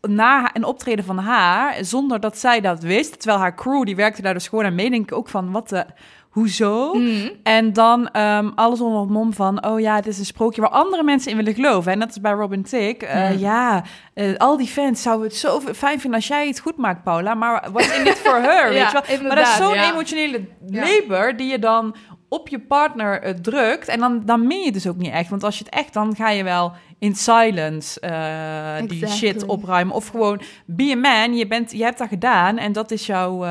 [0.00, 3.18] na een optreden van haar, zonder dat zij dat wist.
[3.18, 4.90] Terwijl haar crew, die werkte daar dus gewoon aan mee.
[4.90, 5.86] Denk ik ook van, wat de...
[6.28, 6.94] Hoezo?
[6.94, 7.30] Mm.
[7.42, 9.64] En dan um, alles onder het mom van...
[9.66, 11.92] oh ja, het is een sprookje waar andere mensen in willen geloven.
[11.92, 13.06] En dat is bij Robin Thicke.
[13.06, 13.38] Uh, mm.
[13.38, 17.02] Ja, uh, al die fans zouden het zo fijn vinden als jij het goed maakt,
[17.02, 17.34] Paula.
[17.34, 18.72] Maar what's in it for her?
[18.72, 19.26] ja, weet je wel?
[19.26, 19.90] Maar dat is zo'n ja.
[19.90, 21.96] emotionele labor die je dan
[22.28, 23.88] op je partner eh, drukt.
[23.88, 25.30] En dan, dan meen je dus ook niet echt.
[25.30, 29.94] Want als je het echt, dan ga je wel in silence eh, die shit opruimen.
[29.94, 32.58] Of gewoon, be a man, je, bent, je hebt dat gedaan.
[32.58, 33.50] En dat is jouw, eh,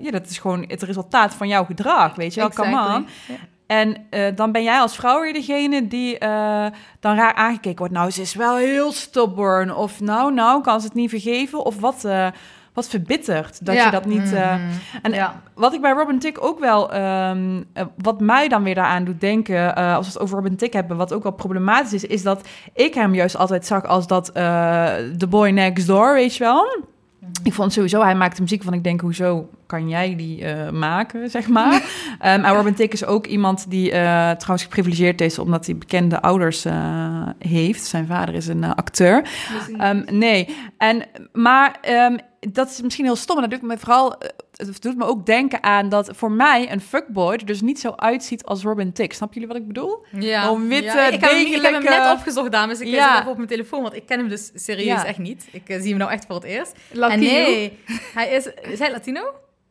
[0.00, 2.94] ja, dat is gewoon het resultaat van jouw gedrag, weet je wel, come Exactly.
[2.94, 3.06] on.
[3.66, 6.18] En dan ben jij als vrouw weer degene die
[7.00, 7.92] dan raar aangekeken wordt.
[7.92, 9.74] Nou, ze is wel heel stubborn.
[9.74, 11.64] Of nou, nou, kan ze het niet vergeven.
[11.64, 12.04] Of wat,
[12.78, 13.84] wat verbitterd dat Ja.
[13.84, 14.32] je dat niet...
[14.32, 14.62] eh, Mhm.
[15.02, 15.40] en Ja.
[15.54, 16.92] wat ik bij Robin Tick ook wel...
[16.92, 19.76] ehm, eh, wat mij dan weer daaraan doet denken...
[19.76, 20.96] eh, als we het over Robin Tick hebben...
[20.96, 22.04] wat ook wel problematisch is...
[22.04, 24.28] is dat ik hem juist altijd zag als dat...
[24.32, 26.86] eh the boy next door, weet je wel...
[27.42, 31.30] Ik vond sowieso, hij maakte muziek van ik denk, hoezo kan jij die eh, maken,
[31.30, 31.72] zeg maar.
[32.18, 36.20] Ehm, en Robin Tick is ook iemand die eh, trouwens geprivilegeerd is omdat hij bekende
[36.22, 36.74] ouders eh,
[37.38, 37.84] heeft.
[37.84, 39.28] Zijn vader is een eh, acteur.
[39.78, 43.36] Ehm, nee, en, maar ehm, dat is misschien heel stom.
[43.36, 46.72] En dat doet me vooral, eh, het doet me ook denken aan dat voor mij
[46.72, 49.12] een fuckboy er dus niet zo uitziet als Robin Tick.
[49.12, 50.04] Snappen jullie wat ik bedoel?
[50.18, 50.58] Ja.
[50.58, 51.06] Witte, ja.
[51.06, 52.80] Ik heb, hem, ik heb hem degelijke- net opgezocht, dames.
[52.80, 53.18] Ik ja.
[53.18, 55.04] even op mijn telefoon, want ik ken hem dus serieus Ja.
[55.04, 55.46] echt niet.
[55.52, 56.72] Ik eh, zie hem nou echt voor het eerst.
[56.90, 57.78] Lucky en nee,
[58.14, 58.46] hij is...
[58.62, 59.20] Is hij Latino?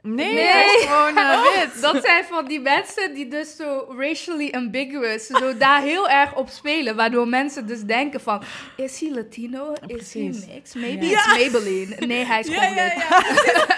[0.02, 0.46] Nee, Nee.
[0.48, 1.82] hij is gewoon eh, wit.
[1.92, 6.50] Dat zijn van die mensen die dus zo racially ambiguous, zo daar heel erg op
[6.50, 6.96] spelen.
[6.96, 8.42] Waardoor mensen dus denken van,
[8.76, 9.74] is hij Latino?
[9.88, 10.74] Is hij mix?
[10.74, 11.18] Maybe Ja.
[11.20, 11.96] it's Maybelline.
[12.08, 12.94] Nee, hij is gewoon wit.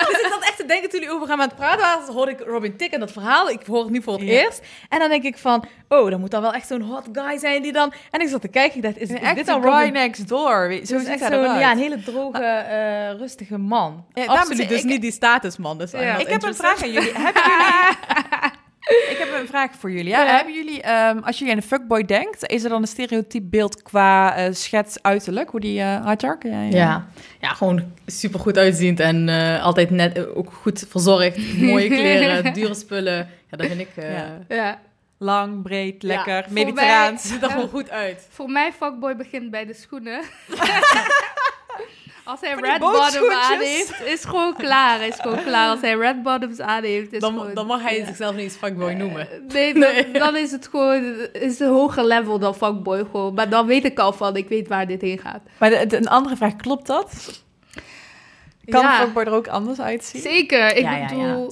[0.09, 2.31] dus ik zat echt te denken toen jullie over hem aan het praten waren, hoorde
[2.31, 3.49] ik Robin Tick en dat verhaal.
[3.49, 4.43] Ik hoor het nu voor het Ja.
[4.43, 4.61] eerst.
[4.89, 7.61] En dan denk ik van, oh, dan moet dan wel echt zo'n hot guy zijn
[7.61, 7.93] die dan...
[8.11, 10.71] En ik zat te kijken, ik dacht, is, dit dan Robin next door.
[10.73, 14.05] Zo Zo is echt zo'n, ja, een hele droge, eh, rustige man.
[14.13, 15.77] Ja, Absoluut, dus ik- niet die statusman.
[15.77, 16.17] Dus Ja.
[16.19, 17.11] Not Ik heb een vraag aan jullie.
[17.13, 18.57] Hebben jullie...
[19.09, 20.09] Ik heb een vraag voor jullie.
[20.09, 20.23] Ja?
[20.23, 20.35] Ja.
[20.35, 23.81] Hebben jullie, ehm, als jullie aan een fuckboy denkt, is er dan een stereotyp beeld
[23.81, 25.49] qua eh, schets uiterlijk?
[25.49, 26.71] Hoe die uh, jij, eh?
[26.71, 27.07] Ja.
[27.39, 31.37] ja, gewoon super goed uitziend en eh, altijd net ook goed verzorgd.
[31.57, 33.29] Mooie kleren, dure spullen.
[33.49, 33.89] Ja, dat vind ik...
[33.95, 34.37] eh Ja.
[34.47, 34.79] Ja.
[35.21, 37.23] Lang, breed, lekker, Ja, mediterraans.
[37.29, 38.27] ziet er gewoon goed uit.
[38.29, 40.21] Voor mij fuckboy begint bij de schoenen.
[42.29, 45.01] Als hij red bottoms aan heeft, is gewoon klaar.
[45.07, 45.69] Is gewoon klaar.
[45.69, 47.53] Als hij red bottoms aan heeft, is Dan, gewoon...
[47.53, 48.05] dan mag hij ja.
[48.05, 49.27] zichzelf niet eens fuckboy noemen.
[49.47, 53.33] Nee, dan, dan is het gewoon is een hoger level dan fuckboy gewoon.
[53.33, 55.41] Maar dan weet ik al van, ik weet waar dit heen gaat.
[55.59, 57.43] Maar de, de- een andere vraag, klopt dat?
[58.65, 58.91] Kan Ja.
[58.99, 60.21] een fuckboy er ook anders uitzien?
[60.21, 60.75] Zeker.
[60.75, 61.51] Ik ja, bedoel,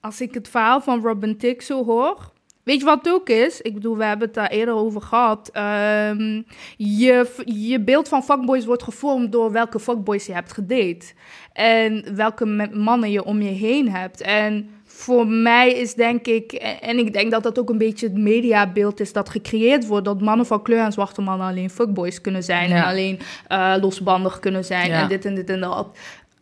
[0.00, 2.29] als ik het verhaal van Robin Tick zo hoor...
[2.62, 3.60] Weet je wat het ook is?
[3.60, 5.50] Ik bedoel, we hebben het daar eerder over gehad.
[5.52, 6.42] Ehm,
[6.76, 11.06] je, je beeld van fuckboys wordt gevormd door welke fuckboys je hebt gedate.
[11.52, 14.20] En welke mannen je om je heen hebt.
[14.20, 16.52] En voor mij is denk ik...
[16.80, 20.04] En ik denk dat dat ook een beetje het mediabeeld is dat gecreëerd wordt...
[20.04, 22.70] dat mannen van kleur en zwarte mannen alleen fuckboys kunnen zijn...
[22.70, 23.18] en alleen
[23.48, 25.02] eh, losbandig kunnen zijn Ja.
[25.02, 25.88] en dit en dit en dat.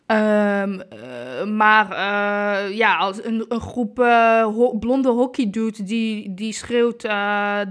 [0.09, 6.53] Ehm, eh, maar eh, ja, als een, een groep eh, ho- blonde hockeydudes die, die
[6.53, 7.03] schreeuwt...
[7.03, 7.11] eh,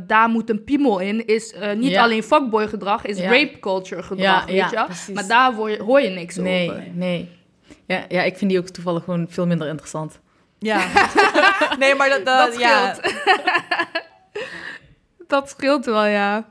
[0.06, 1.26] daar moet een piemel in...
[1.26, 2.02] is eh, niet Ja.
[2.02, 3.30] alleen fuckboy gedrag, is Ja.
[3.30, 5.14] rape culture gedrag, Ja, weet ja, je precies.
[5.14, 6.84] Maar daar hoor je, hoor je niks Nee, over.
[6.92, 7.28] nee.
[7.86, 10.20] Ja, ja, ik vind die ook toevallig gewoon veel minder interessant.
[10.58, 10.86] Ja.
[11.78, 12.94] nee, maar dat, dat, Dat ja.
[12.94, 13.14] scheelt.
[15.26, 16.48] Dat scheelt wel, ja.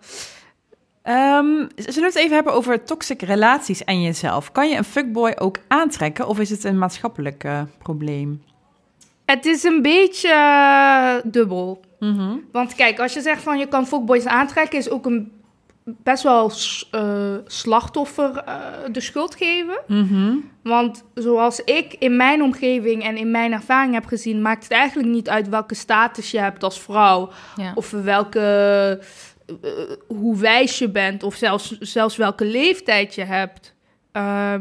[1.07, 4.51] Ehm, zullen we het even hebben over toxic relaties en jezelf?
[4.51, 8.43] Kan je een fuckboy ook aantrekken of is het een maatschappelijk eh, probleem?
[9.25, 11.81] Het is een beetje eh, dubbel.
[11.99, 12.35] Mhm.
[12.51, 14.79] Want kijk, als je zegt van je kan fuckboys aantrekken...
[14.79, 15.31] is ook een
[15.83, 16.51] best wel
[16.91, 18.43] eh, slachtoffer
[18.91, 19.79] de schuld geven.
[19.87, 20.35] Mhm.
[20.63, 25.09] Want zoals ik in mijn omgeving en in mijn ervaring heb gezien, maakt het eigenlijk
[25.09, 27.29] niet uit welke status je hebt als vrouw.
[27.55, 27.71] Ja.
[27.75, 28.99] Of welke,
[29.62, 29.71] eh,
[30.07, 33.75] hoe wijs je bent, of zelfs, zelfs welke leeftijd je hebt.
[34.12, 34.55] Eh,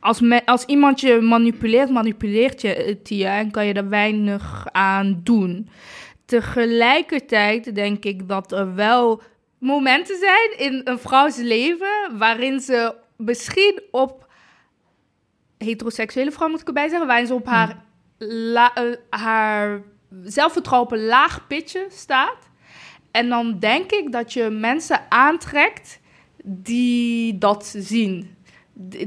[0.00, 4.66] als, me- als iemand je manipuleert, manipuleert je het je en kan je er weinig
[4.72, 5.68] aan doen.
[6.24, 9.22] Tegelijkertijd denk ik dat er wel
[9.58, 14.26] momenten zijn in een vrouws leven waarin ze misschien op
[15.58, 17.84] heteroseksuele vrouw moet ik erbij zeggen, waarin ze op haar,
[18.18, 19.82] la- eh, haar
[20.22, 22.50] zelfvertrouwen op een laag pitje staat.
[23.14, 26.00] En dan denk ik dat je mensen aantrekt
[26.44, 28.36] die dat zien.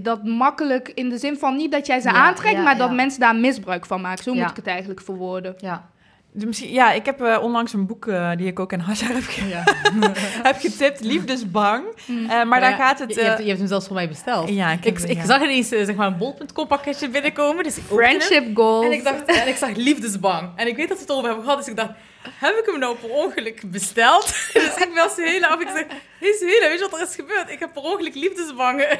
[0.01, 2.89] Dat makkelijk in de zin van niet dat jij ze Ja, aantrekt, ja, maar dat
[2.89, 2.95] ja.
[2.95, 4.23] mensen daar misbruik van maken.
[4.23, 4.41] Zo Ja.
[4.41, 5.53] moet ik het eigenlijk verwoorden.
[5.57, 5.89] Ja.
[6.31, 9.07] Dus misschien, ja, ik heb eh, onlangs een boek eh, die ik ook aan Hasja
[9.07, 9.61] heb, ge-
[10.49, 11.83] heb getipt, Liefdesbang.
[12.07, 13.13] Eh, maar daar Ja, gaat het...
[13.13, 14.49] Je, je hebt, je hebt hem zelfs voor mij besteld.
[14.49, 15.25] ja, ik, Ik, ik ja.
[15.25, 17.63] zag ineens zeg maar een bol.com pakketje binnenkomen.
[17.63, 17.83] Dus ik.
[17.83, 18.85] Friendship goals.
[18.85, 20.49] En ik dacht, en ik zag liefdesbang.
[20.55, 21.91] En ik weet dat we het erover hebben gehad, dus ik dacht,
[22.35, 24.25] heb ik hem nou per ongeluk besteld?
[24.53, 25.59] dus ik was de hele af.
[25.59, 25.85] Ik zeg,
[26.19, 27.49] Deze hele, weet je wat er is gebeurd?
[27.49, 28.87] Ik heb per ongeluk liefdesbangen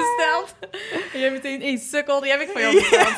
[0.00, 0.54] besteld.
[1.12, 3.10] En jij meteen, één sukkel, die heb ik van jou besteld.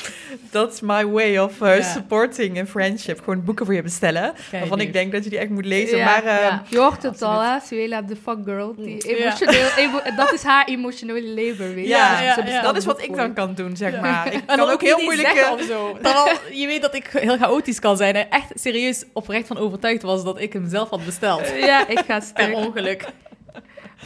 [0.52, 1.82] That's my way of uh, Ja.
[1.82, 3.18] supporting a friendship.
[3.18, 4.34] Gewoon boeken voor je bestellen.
[4.52, 4.86] waarvan lief.
[4.86, 5.98] ik denk dat je die echt moet lezen.
[5.98, 6.62] Ja, maar eh, ja.
[6.68, 7.58] Je hoort het al, hè?
[7.66, 8.74] Suela, de fuck girl.
[8.74, 9.16] Die Ja.
[9.16, 11.90] emotioneel, emo- dat is haar emotionele labor, weet je.
[11.90, 14.00] ja, dat is wat ik dan kan doen, zeg Ja.
[14.00, 14.26] maar.
[14.26, 15.28] Ik En kan dan ook heel moeilijk...
[15.28, 15.98] zeggen eh, of zo.
[16.02, 20.02] Terwijl je weet dat ik heel chaotisch kan zijn en echt serieus oprecht van overtuigd
[20.02, 21.48] was dat ik hem zelf had besteld.
[21.60, 23.06] Ja, ik ga Per ongeluk.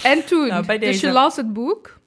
[0.02, 1.06] En toen, Nou, bij dus deze.
[1.06, 1.98] je las het boek.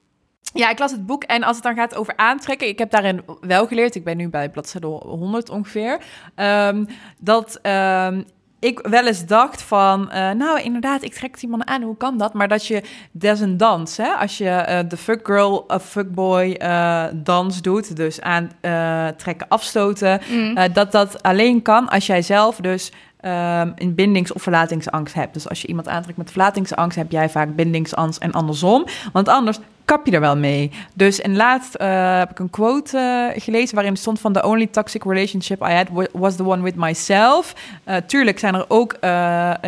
[0.52, 3.22] Ja, ik las het boek en als het dan gaat over aantrekken, ik heb daarin
[3.40, 5.98] wel geleerd, ik ben nu bij bladzijde 100 ongeveer,
[6.34, 6.84] ehm,
[7.18, 8.22] dat ehm,
[8.60, 12.34] ik wel eens dacht van, eh, nou inderdaad, ik trek iemand aan, hoe kan dat?
[12.34, 14.08] Maar dat je, dat is een dans, hè?
[14.08, 20.72] Als je eh, de fuck girl of eh dans doet, dus aantrekken, afstoten, Mm.
[20.72, 25.34] dat dat alleen kan als jij zelf dus ehm, een bindings- of verlatingsangst hebt.
[25.34, 28.84] Dus als je iemand aantrekt met verlatingsangst, heb jij vaak bindingsangst en andersom.
[29.12, 30.70] Want anders kap je er wel mee.
[30.94, 34.32] Dus en laatst eh, heb ik een quote eh, gelezen waarin stond van...
[34.32, 37.54] The only toxic relationship I had wa- was the one with myself.
[37.84, 38.96] Eh, tuurlijk zijn er ook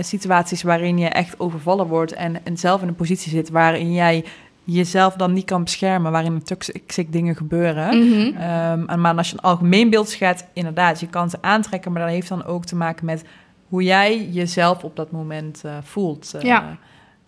[0.01, 2.13] situaties waarin je echt overvallen wordt...
[2.13, 4.25] En, en zelf in een positie zit waarin jij
[4.65, 6.13] jezelf dan niet kan beschermen...
[6.13, 7.99] waarin er toxic dingen gebeuren.
[7.99, 8.37] Mhm.
[8.37, 12.11] Ehm, maar als je een algemeen beeld schetst, inderdaad, je kan ze aantrekken, maar dat
[12.11, 13.25] heeft dan ook te maken met
[13.71, 16.35] hoe jij jezelf op dat moment eh, voelt.
[16.35, 16.77] eh, Ja.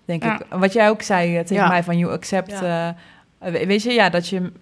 [0.04, 0.40] Denk Ja.
[0.40, 0.46] ik.
[0.50, 1.68] Wat jij ook zei eh, tegen Ja.
[1.68, 2.52] mij van you accept.
[2.52, 2.88] eh,
[3.38, 4.52] we- weet je, ja, dat je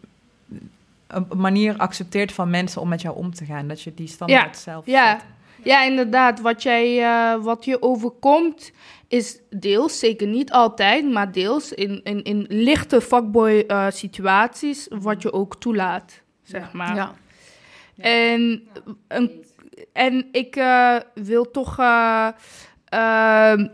[1.06, 3.68] een manier accepteert van mensen om met jou om te gaan.
[3.68, 5.10] Dat je die standaard zelf Ja.
[5.18, 5.24] zet.
[5.64, 6.40] Ja, inderdaad.
[6.40, 8.72] Wat, jij, eh, wat je overkomt
[9.08, 15.22] is deels, zeker niet altijd, maar deels in, in, in lichte fuckboy eh, situaties wat
[15.22, 16.94] je ook toelaat, zeg maar.
[16.94, 17.12] Ja.
[17.96, 18.62] En,
[19.08, 19.44] een,
[19.92, 22.28] en ik eh, wil toch eh,
[22.84, 23.66] ehm,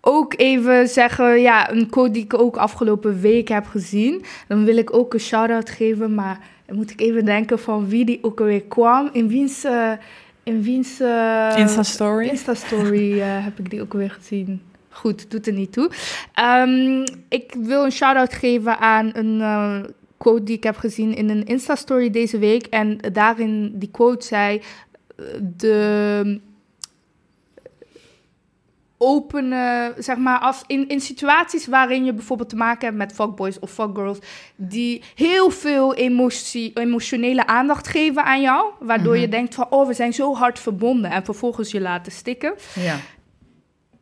[0.00, 4.24] ook even zeggen, ja, een quote die ik ook afgelopen week heb gezien.
[4.48, 8.04] Dan wil ik ook een shout-out geven, maar dan moet ik even denken van wie
[8.04, 9.08] die ook alweer kwam.
[9.12, 9.64] In wiens...
[9.64, 9.92] eh,
[10.42, 11.00] in wiens...
[11.00, 12.28] eh, Insta-story.
[12.28, 13.18] Insta-story
[13.48, 14.62] heb ik die ook weer gezien.
[14.88, 15.90] Goed, doet er niet toe.
[16.34, 19.40] Ehm, ik wil een shout-out geven aan een
[20.18, 22.66] quote die ik heb gezien in een Insta-story deze week.
[22.66, 24.62] En daarin, die quote zei...
[25.16, 26.40] eh, De
[29.04, 33.58] opene, zeg maar, als in, in situaties waarin je bijvoorbeeld te maken hebt met fuckboys
[33.58, 34.18] of fuckgirls,
[34.56, 39.94] die heel veel emotie, emotionele aandacht geven aan jou, waardoor je denkt van, oh, we
[39.94, 42.54] zijn zo hard verbonden, en vervolgens je laten stikken.
[42.74, 42.96] Ja.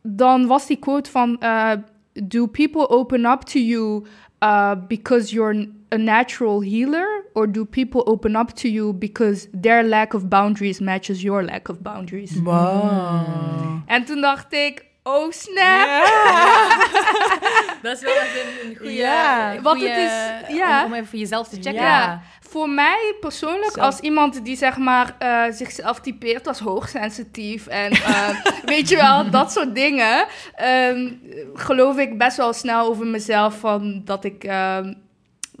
[0.01, 1.71] Dan was die quote van, eh,
[2.13, 4.05] do people open up to you
[4.43, 9.83] uh, because you're a natural healer, or do people open up to you because their
[9.83, 12.41] lack of boundaries matches your lack of boundaries?
[12.43, 13.81] Wow.
[13.85, 15.87] En toen dacht ik, oh snap.
[17.81, 18.93] Dat is wel even een goede...
[18.93, 20.79] Ja, goede- het is- ja.
[20.79, 21.73] Om, om even voor jezelf te checken.
[21.73, 22.21] Ja.
[22.49, 28.29] Voor mij persoonlijk, als iemand die zeg maar eh, zichzelf typeert als hoogsensitief en eh,
[28.65, 30.25] weet je wel, dat soort dingen,
[30.55, 31.11] ehm,
[31.53, 34.93] geloof ik best wel snel over mezelf van dat ik ehm,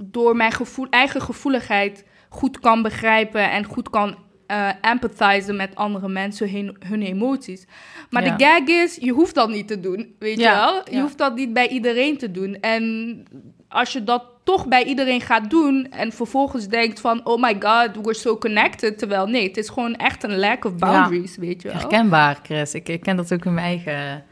[0.03, 4.15] door mijn gevoel, eigen gevoeligheid goed kan begrijpen en goed kan
[4.47, 7.65] eh empathizen met andere mensen, hun, hun emoties.
[8.09, 8.35] Maar Ja.
[8.35, 10.81] de gag is, je hoeft dat niet te doen, weet Ja, je wel?
[10.85, 11.01] Je ja.
[11.01, 12.55] hoeft dat niet bij iedereen te doen.
[12.59, 13.23] En
[13.69, 17.95] als je dat toch bij iedereen gaat doen en vervolgens denkt van, oh my god,
[17.95, 18.97] we're so connected.
[18.97, 21.77] Terwijl nee, het is gewoon echt een lack of boundaries, weet je wel.
[21.77, 22.73] Herkenbaar, Chris.
[22.73, 24.23] Ik, ik ken dat ook in mijn eigen...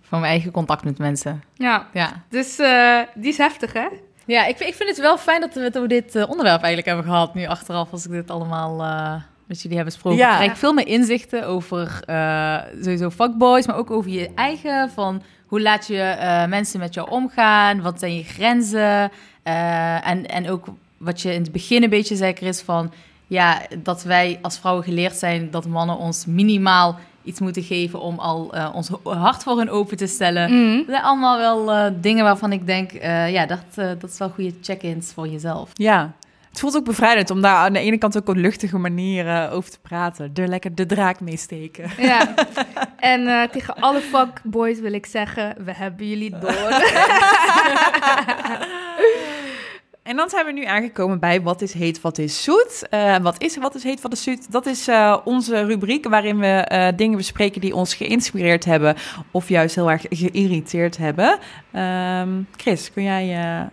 [0.00, 1.42] Van mijn eigen contact met mensen.
[1.54, 2.24] Ja, Ja.
[2.28, 3.86] dus eh, die is heftig, hè?
[4.28, 6.62] Ja, ik, vind- ik vind het wel fijn dat we het over dit eh, onderwerp
[6.62, 7.34] eigenlijk hebben gehad.
[7.34, 9.14] Nu achteraf, als ik dit allemaal eh,
[9.46, 10.18] met jullie heb besproken.
[10.18, 10.30] Ja.
[10.32, 14.90] Ik krijg veel meer inzichten over eh, sowieso fuckboys, maar ook over je eigen.
[14.90, 16.16] Van hoe laat je
[16.48, 17.82] mensen met jou omgaan?
[17.82, 19.10] Wat zijn je grenzen?
[19.42, 20.66] En, en ook
[20.98, 22.92] wat je in het begin een beetje zei, Chris, van...
[23.30, 26.98] Ja, dat wij als vrouwen geleerd zijn dat mannen ons minimaal
[27.28, 30.50] iets moeten geven om al eh, ons hart voor hun open te stellen.
[30.50, 30.76] Mhm.
[30.76, 34.28] Dat zijn allemaal wel eh, dingen waarvan ik denk, eh, ja, dat, dat is wel
[34.28, 35.70] goede check-ins voor jezelf.
[35.72, 36.12] Ja.
[36.48, 39.50] Het voelt ook bevrijdend om daar aan de ene kant ook op een luchtige manier
[39.50, 40.30] over te praten.
[40.34, 41.90] Er lekker de draak mee steken.
[41.98, 42.28] Ja.
[42.98, 46.50] En tegen alle fuckboys wil ik zeggen, we hebben jullie door.
[50.08, 52.86] En dan zijn we nu aangekomen bij wat is heet, wat is zoet.
[52.90, 54.52] Eh, wat is wat is heet, wat is zoet?
[54.52, 58.96] Dat is eh, onze rubriek waarin we eh, dingen bespreken die ons geïnspireerd hebben
[59.30, 61.38] of juist heel erg geïrriteerd hebben.
[61.72, 63.68] Ehm, Chris, kun jij...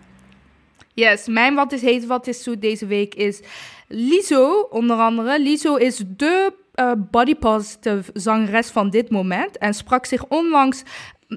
[0.94, 3.42] Yes, mijn wat is heet, wat is zoet deze week is
[3.88, 5.40] Lizo, onder andere.
[5.40, 10.82] Lizo is de eh, body positive zangeres van dit moment en sprak zich onlangs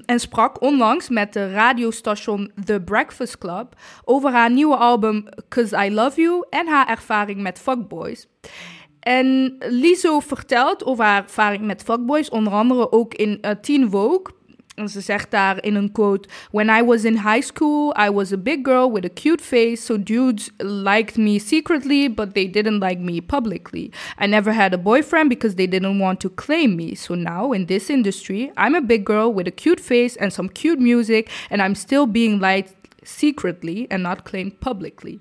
[0.04, 3.74] en sprak onlangs met de radiostation The Breakfast Club
[4.04, 8.28] over haar nieuwe album Cause I Love You en haar ervaring met fuckboys.
[9.00, 14.38] En Lizzo vertelt over haar ervaring met fuckboys, onder andere ook in uh, Teen Vogue.
[14.80, 18.32] En ze zegt daar in een quote: When I was in high school, I was
[18.32, 22.82] a big girl with a cute face, so dudes liked me secretly, but they didn't
[22.82, 23.90] like me publicly.
[24.18, 26.94] I never had a boyfriend because they didn't want to claim me.
[26.94, 30.48] So now in this industry, I'm a big girl with a cute face and some
[30.48, 35.18] cute music, and I'm still being liked secretly and not claimed publicly.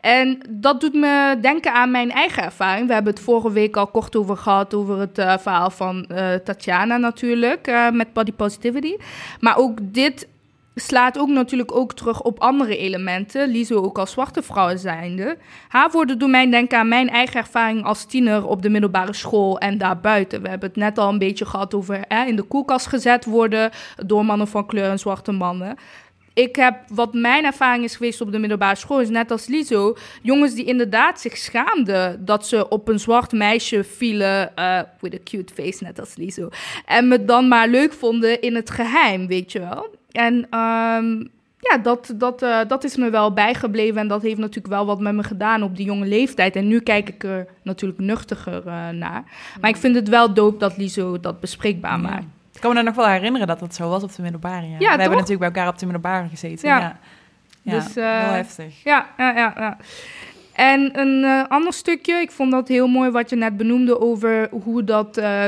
[0.00, 2.86] En dat doet me denken aan mijn eigen ervaring.
[2.86, 6.34] We hebben het vorige week al kort over gehad, over het uh, verhaal van uh,
[6.34, 8.96] Tatjana natuurlijk, uh, met body positivity.
[9.40, 10.28] Maar ook dit
[10.80, 13.48] slaat ook natuurlijk ook terug op andere elementen.
[13.48, 15.36] Lizo ook als zwarte vrouw zijnde.
[15.68, 19.58] Haar woorden doen mij denken aan mijn eigen ervaring als tiener op de middelbare school
[19.58, 20.42] en daarbuiten.
[20.42, 23.70] We hebben het net al een beetje gehad over in de koelkast gezet worden
[24.06, 25.76] door mannen van kleur en zwarte mannen
[26.38, 29.96] ik heb, wat mijn ervaring is geweest op de middelbare school, is net als Lizo,
[30.22, 35.18] jongens die inderdaad zich schaamden dat ze op een zwart meisje vielen, uh, with a
[35.24, 36.48] cute face, net als Lizo.
[36.84, 39.96] En me dan maar leuk vonden in het geheim, weet je wel.
[40.10, 44.74] En um, ja, dat, dat, uh, dat is me wel bijgebleven en dat heeft natuurlijk
[44.74, 46.56] wel wat met me gedaan op die jonge leeftijd.
[46.56, 49.24] En nu kijk ik er natuurlijk nuchtiger uh, naar.
[49.60, 52.26] Maar ik vind het wel dope dat Lizo dat bespreekbaar maakt.
[52.58, 54.66] Ik kan me er nog wel herinneren dat dat zo was op de middelbare.
[54.68, 54.78] Ja.
[54.78, 56.68] We hebben natuurlijk bij elkaar op de middelbare gezeten.
[56.68, 56.98] Ja, ja.
[57.62, 58.82] ja dus, uh, heel heftig.
[58.84, 59.54] Ja, ja, ja.
[59.56, 59.76] ja.
[60.52, 64.48] En een uh, ander stukje, ik vond dat heel mooi wat je net benoemde over
[64.50, 65.44] hoe dat, uh,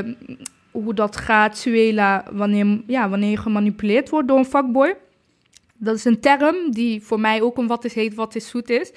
[0.70, 4.96] hoe dat gaat, Suela, wanneer, ja, wanneer je gemanipuleerd wordt door een fuckboy.
[5.74, 8.70] Dat is een term die voor mij ook een wat is heet, wat is zoet
[8.70, 8.92] is.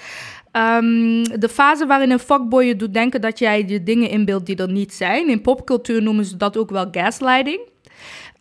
[0.52, 4.56] Um, de fase waarin een fuckboy je doet denken dat jij de dingen inbeeldt die
[4.56, 5.30] er niet zijn.
[5.30, 7.72] In popcultuur noemen ze dat ook wel gaslighting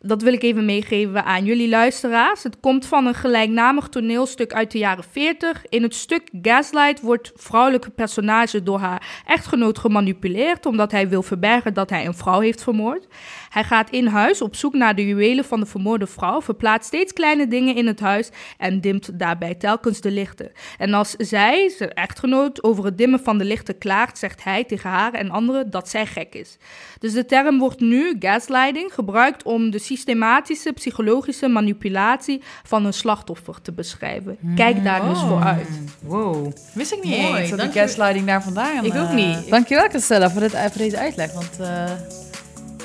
[0.02, 2.42] dat wil ik even meegeven aan jullie luisteraars.
[2.42, 5.64] Het komt van een gelijknamig toneelstuk uit de jaren 40.
[5.68, 11.74] In het stuk Gaslight wordt vrouwelijke personage door haar echtgenoot gemanipuleerd omdat hij wil verbergen
[11.74, 13.06] dat hij een vrouw heeft vermoord.
[13.52, 17.12] Hij gaat in huis op zoek naar de juwelen van de vermoorde vrouw, verplaatst steeds
[17.12, 20.52] kleine dingen in het huis en dimt daarbij telkens de lichten.
[20.78, 24.90] En als zij, zijn echtgenoot, over het dimmen van de lichten klaagt, zegt hij tegen
[24.90, 26.56] haar en anderen dat zij gek is.
[26.98, 33.62] Dus de term wordt nu, gaslighting, gebruikt om de systematische psychologische manipulatie van een slachtoffer
[33.62, 34.38] te beschrijven.
[34.54, 35.68] Kijk daar dus voor uit.
[36.02, 36.52] Wow.
[36.74, 39.50] Wist ik niet Mooi, eens dat de gaslighting daar vandaan Ik ook uh, niet.
[39.50, 41.60] Dankjewel Christella voor, dit, voor deze uitleg, want...
[41.60, 41.84] Uh,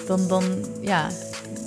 [0.07, 0.43] dan, dan,
[0.81, 1.07] ja,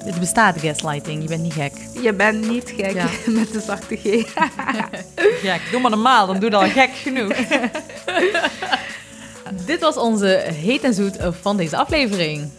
[0.05, 1.23] het bestaat gaslighting.
[1.23, 1.73] Je bent niet gek.
[2.03, 3.09] Je bent niet gek ja.
[3.41, 4.05] met de zachte G.
[5.47, 7.33] ja, ik doe maar normaal, dan doe je al gek genoeg.
[9.67, 12.51] Dit was onze heet en zoet van deze aflevering.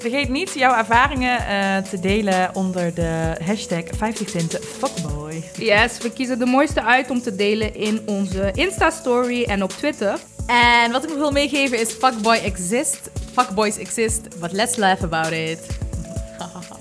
[0.00, 5.42] Vergeet niet jouw ervaringen uh, te delen onder de hashtag 50 cent fuckboy.
[5.56, 10.18] Yes, we kiezen de mooiste uit om te delen in onze Insta-story en op Twitter.
[10.46, 13.10] En wat ik nog wil meegeven is fuckboy exist.
[13.32, 15.78] Fuckboys exist, but let's laugh about it.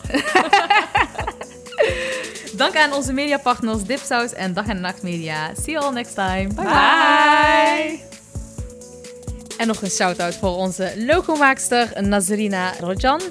[2.57, 5.51] Dank aan onze mediapartners Dipsaus en Dag en Nacht Media.
[5.55, 6.47] See you all next time.
[6.47, 6.63] Bye.
[6.63, 7.99] bye.
[9.57, 13.21] En nog een shout-out voor onze logomaakster Nazarina Rojan.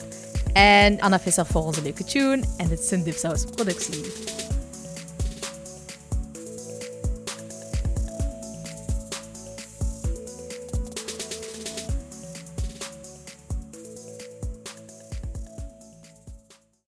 [0.52, 2.42] En Anna Visser voor onze leuke tune.
[2.56, 4.04] En dit is een Dipsaus productie.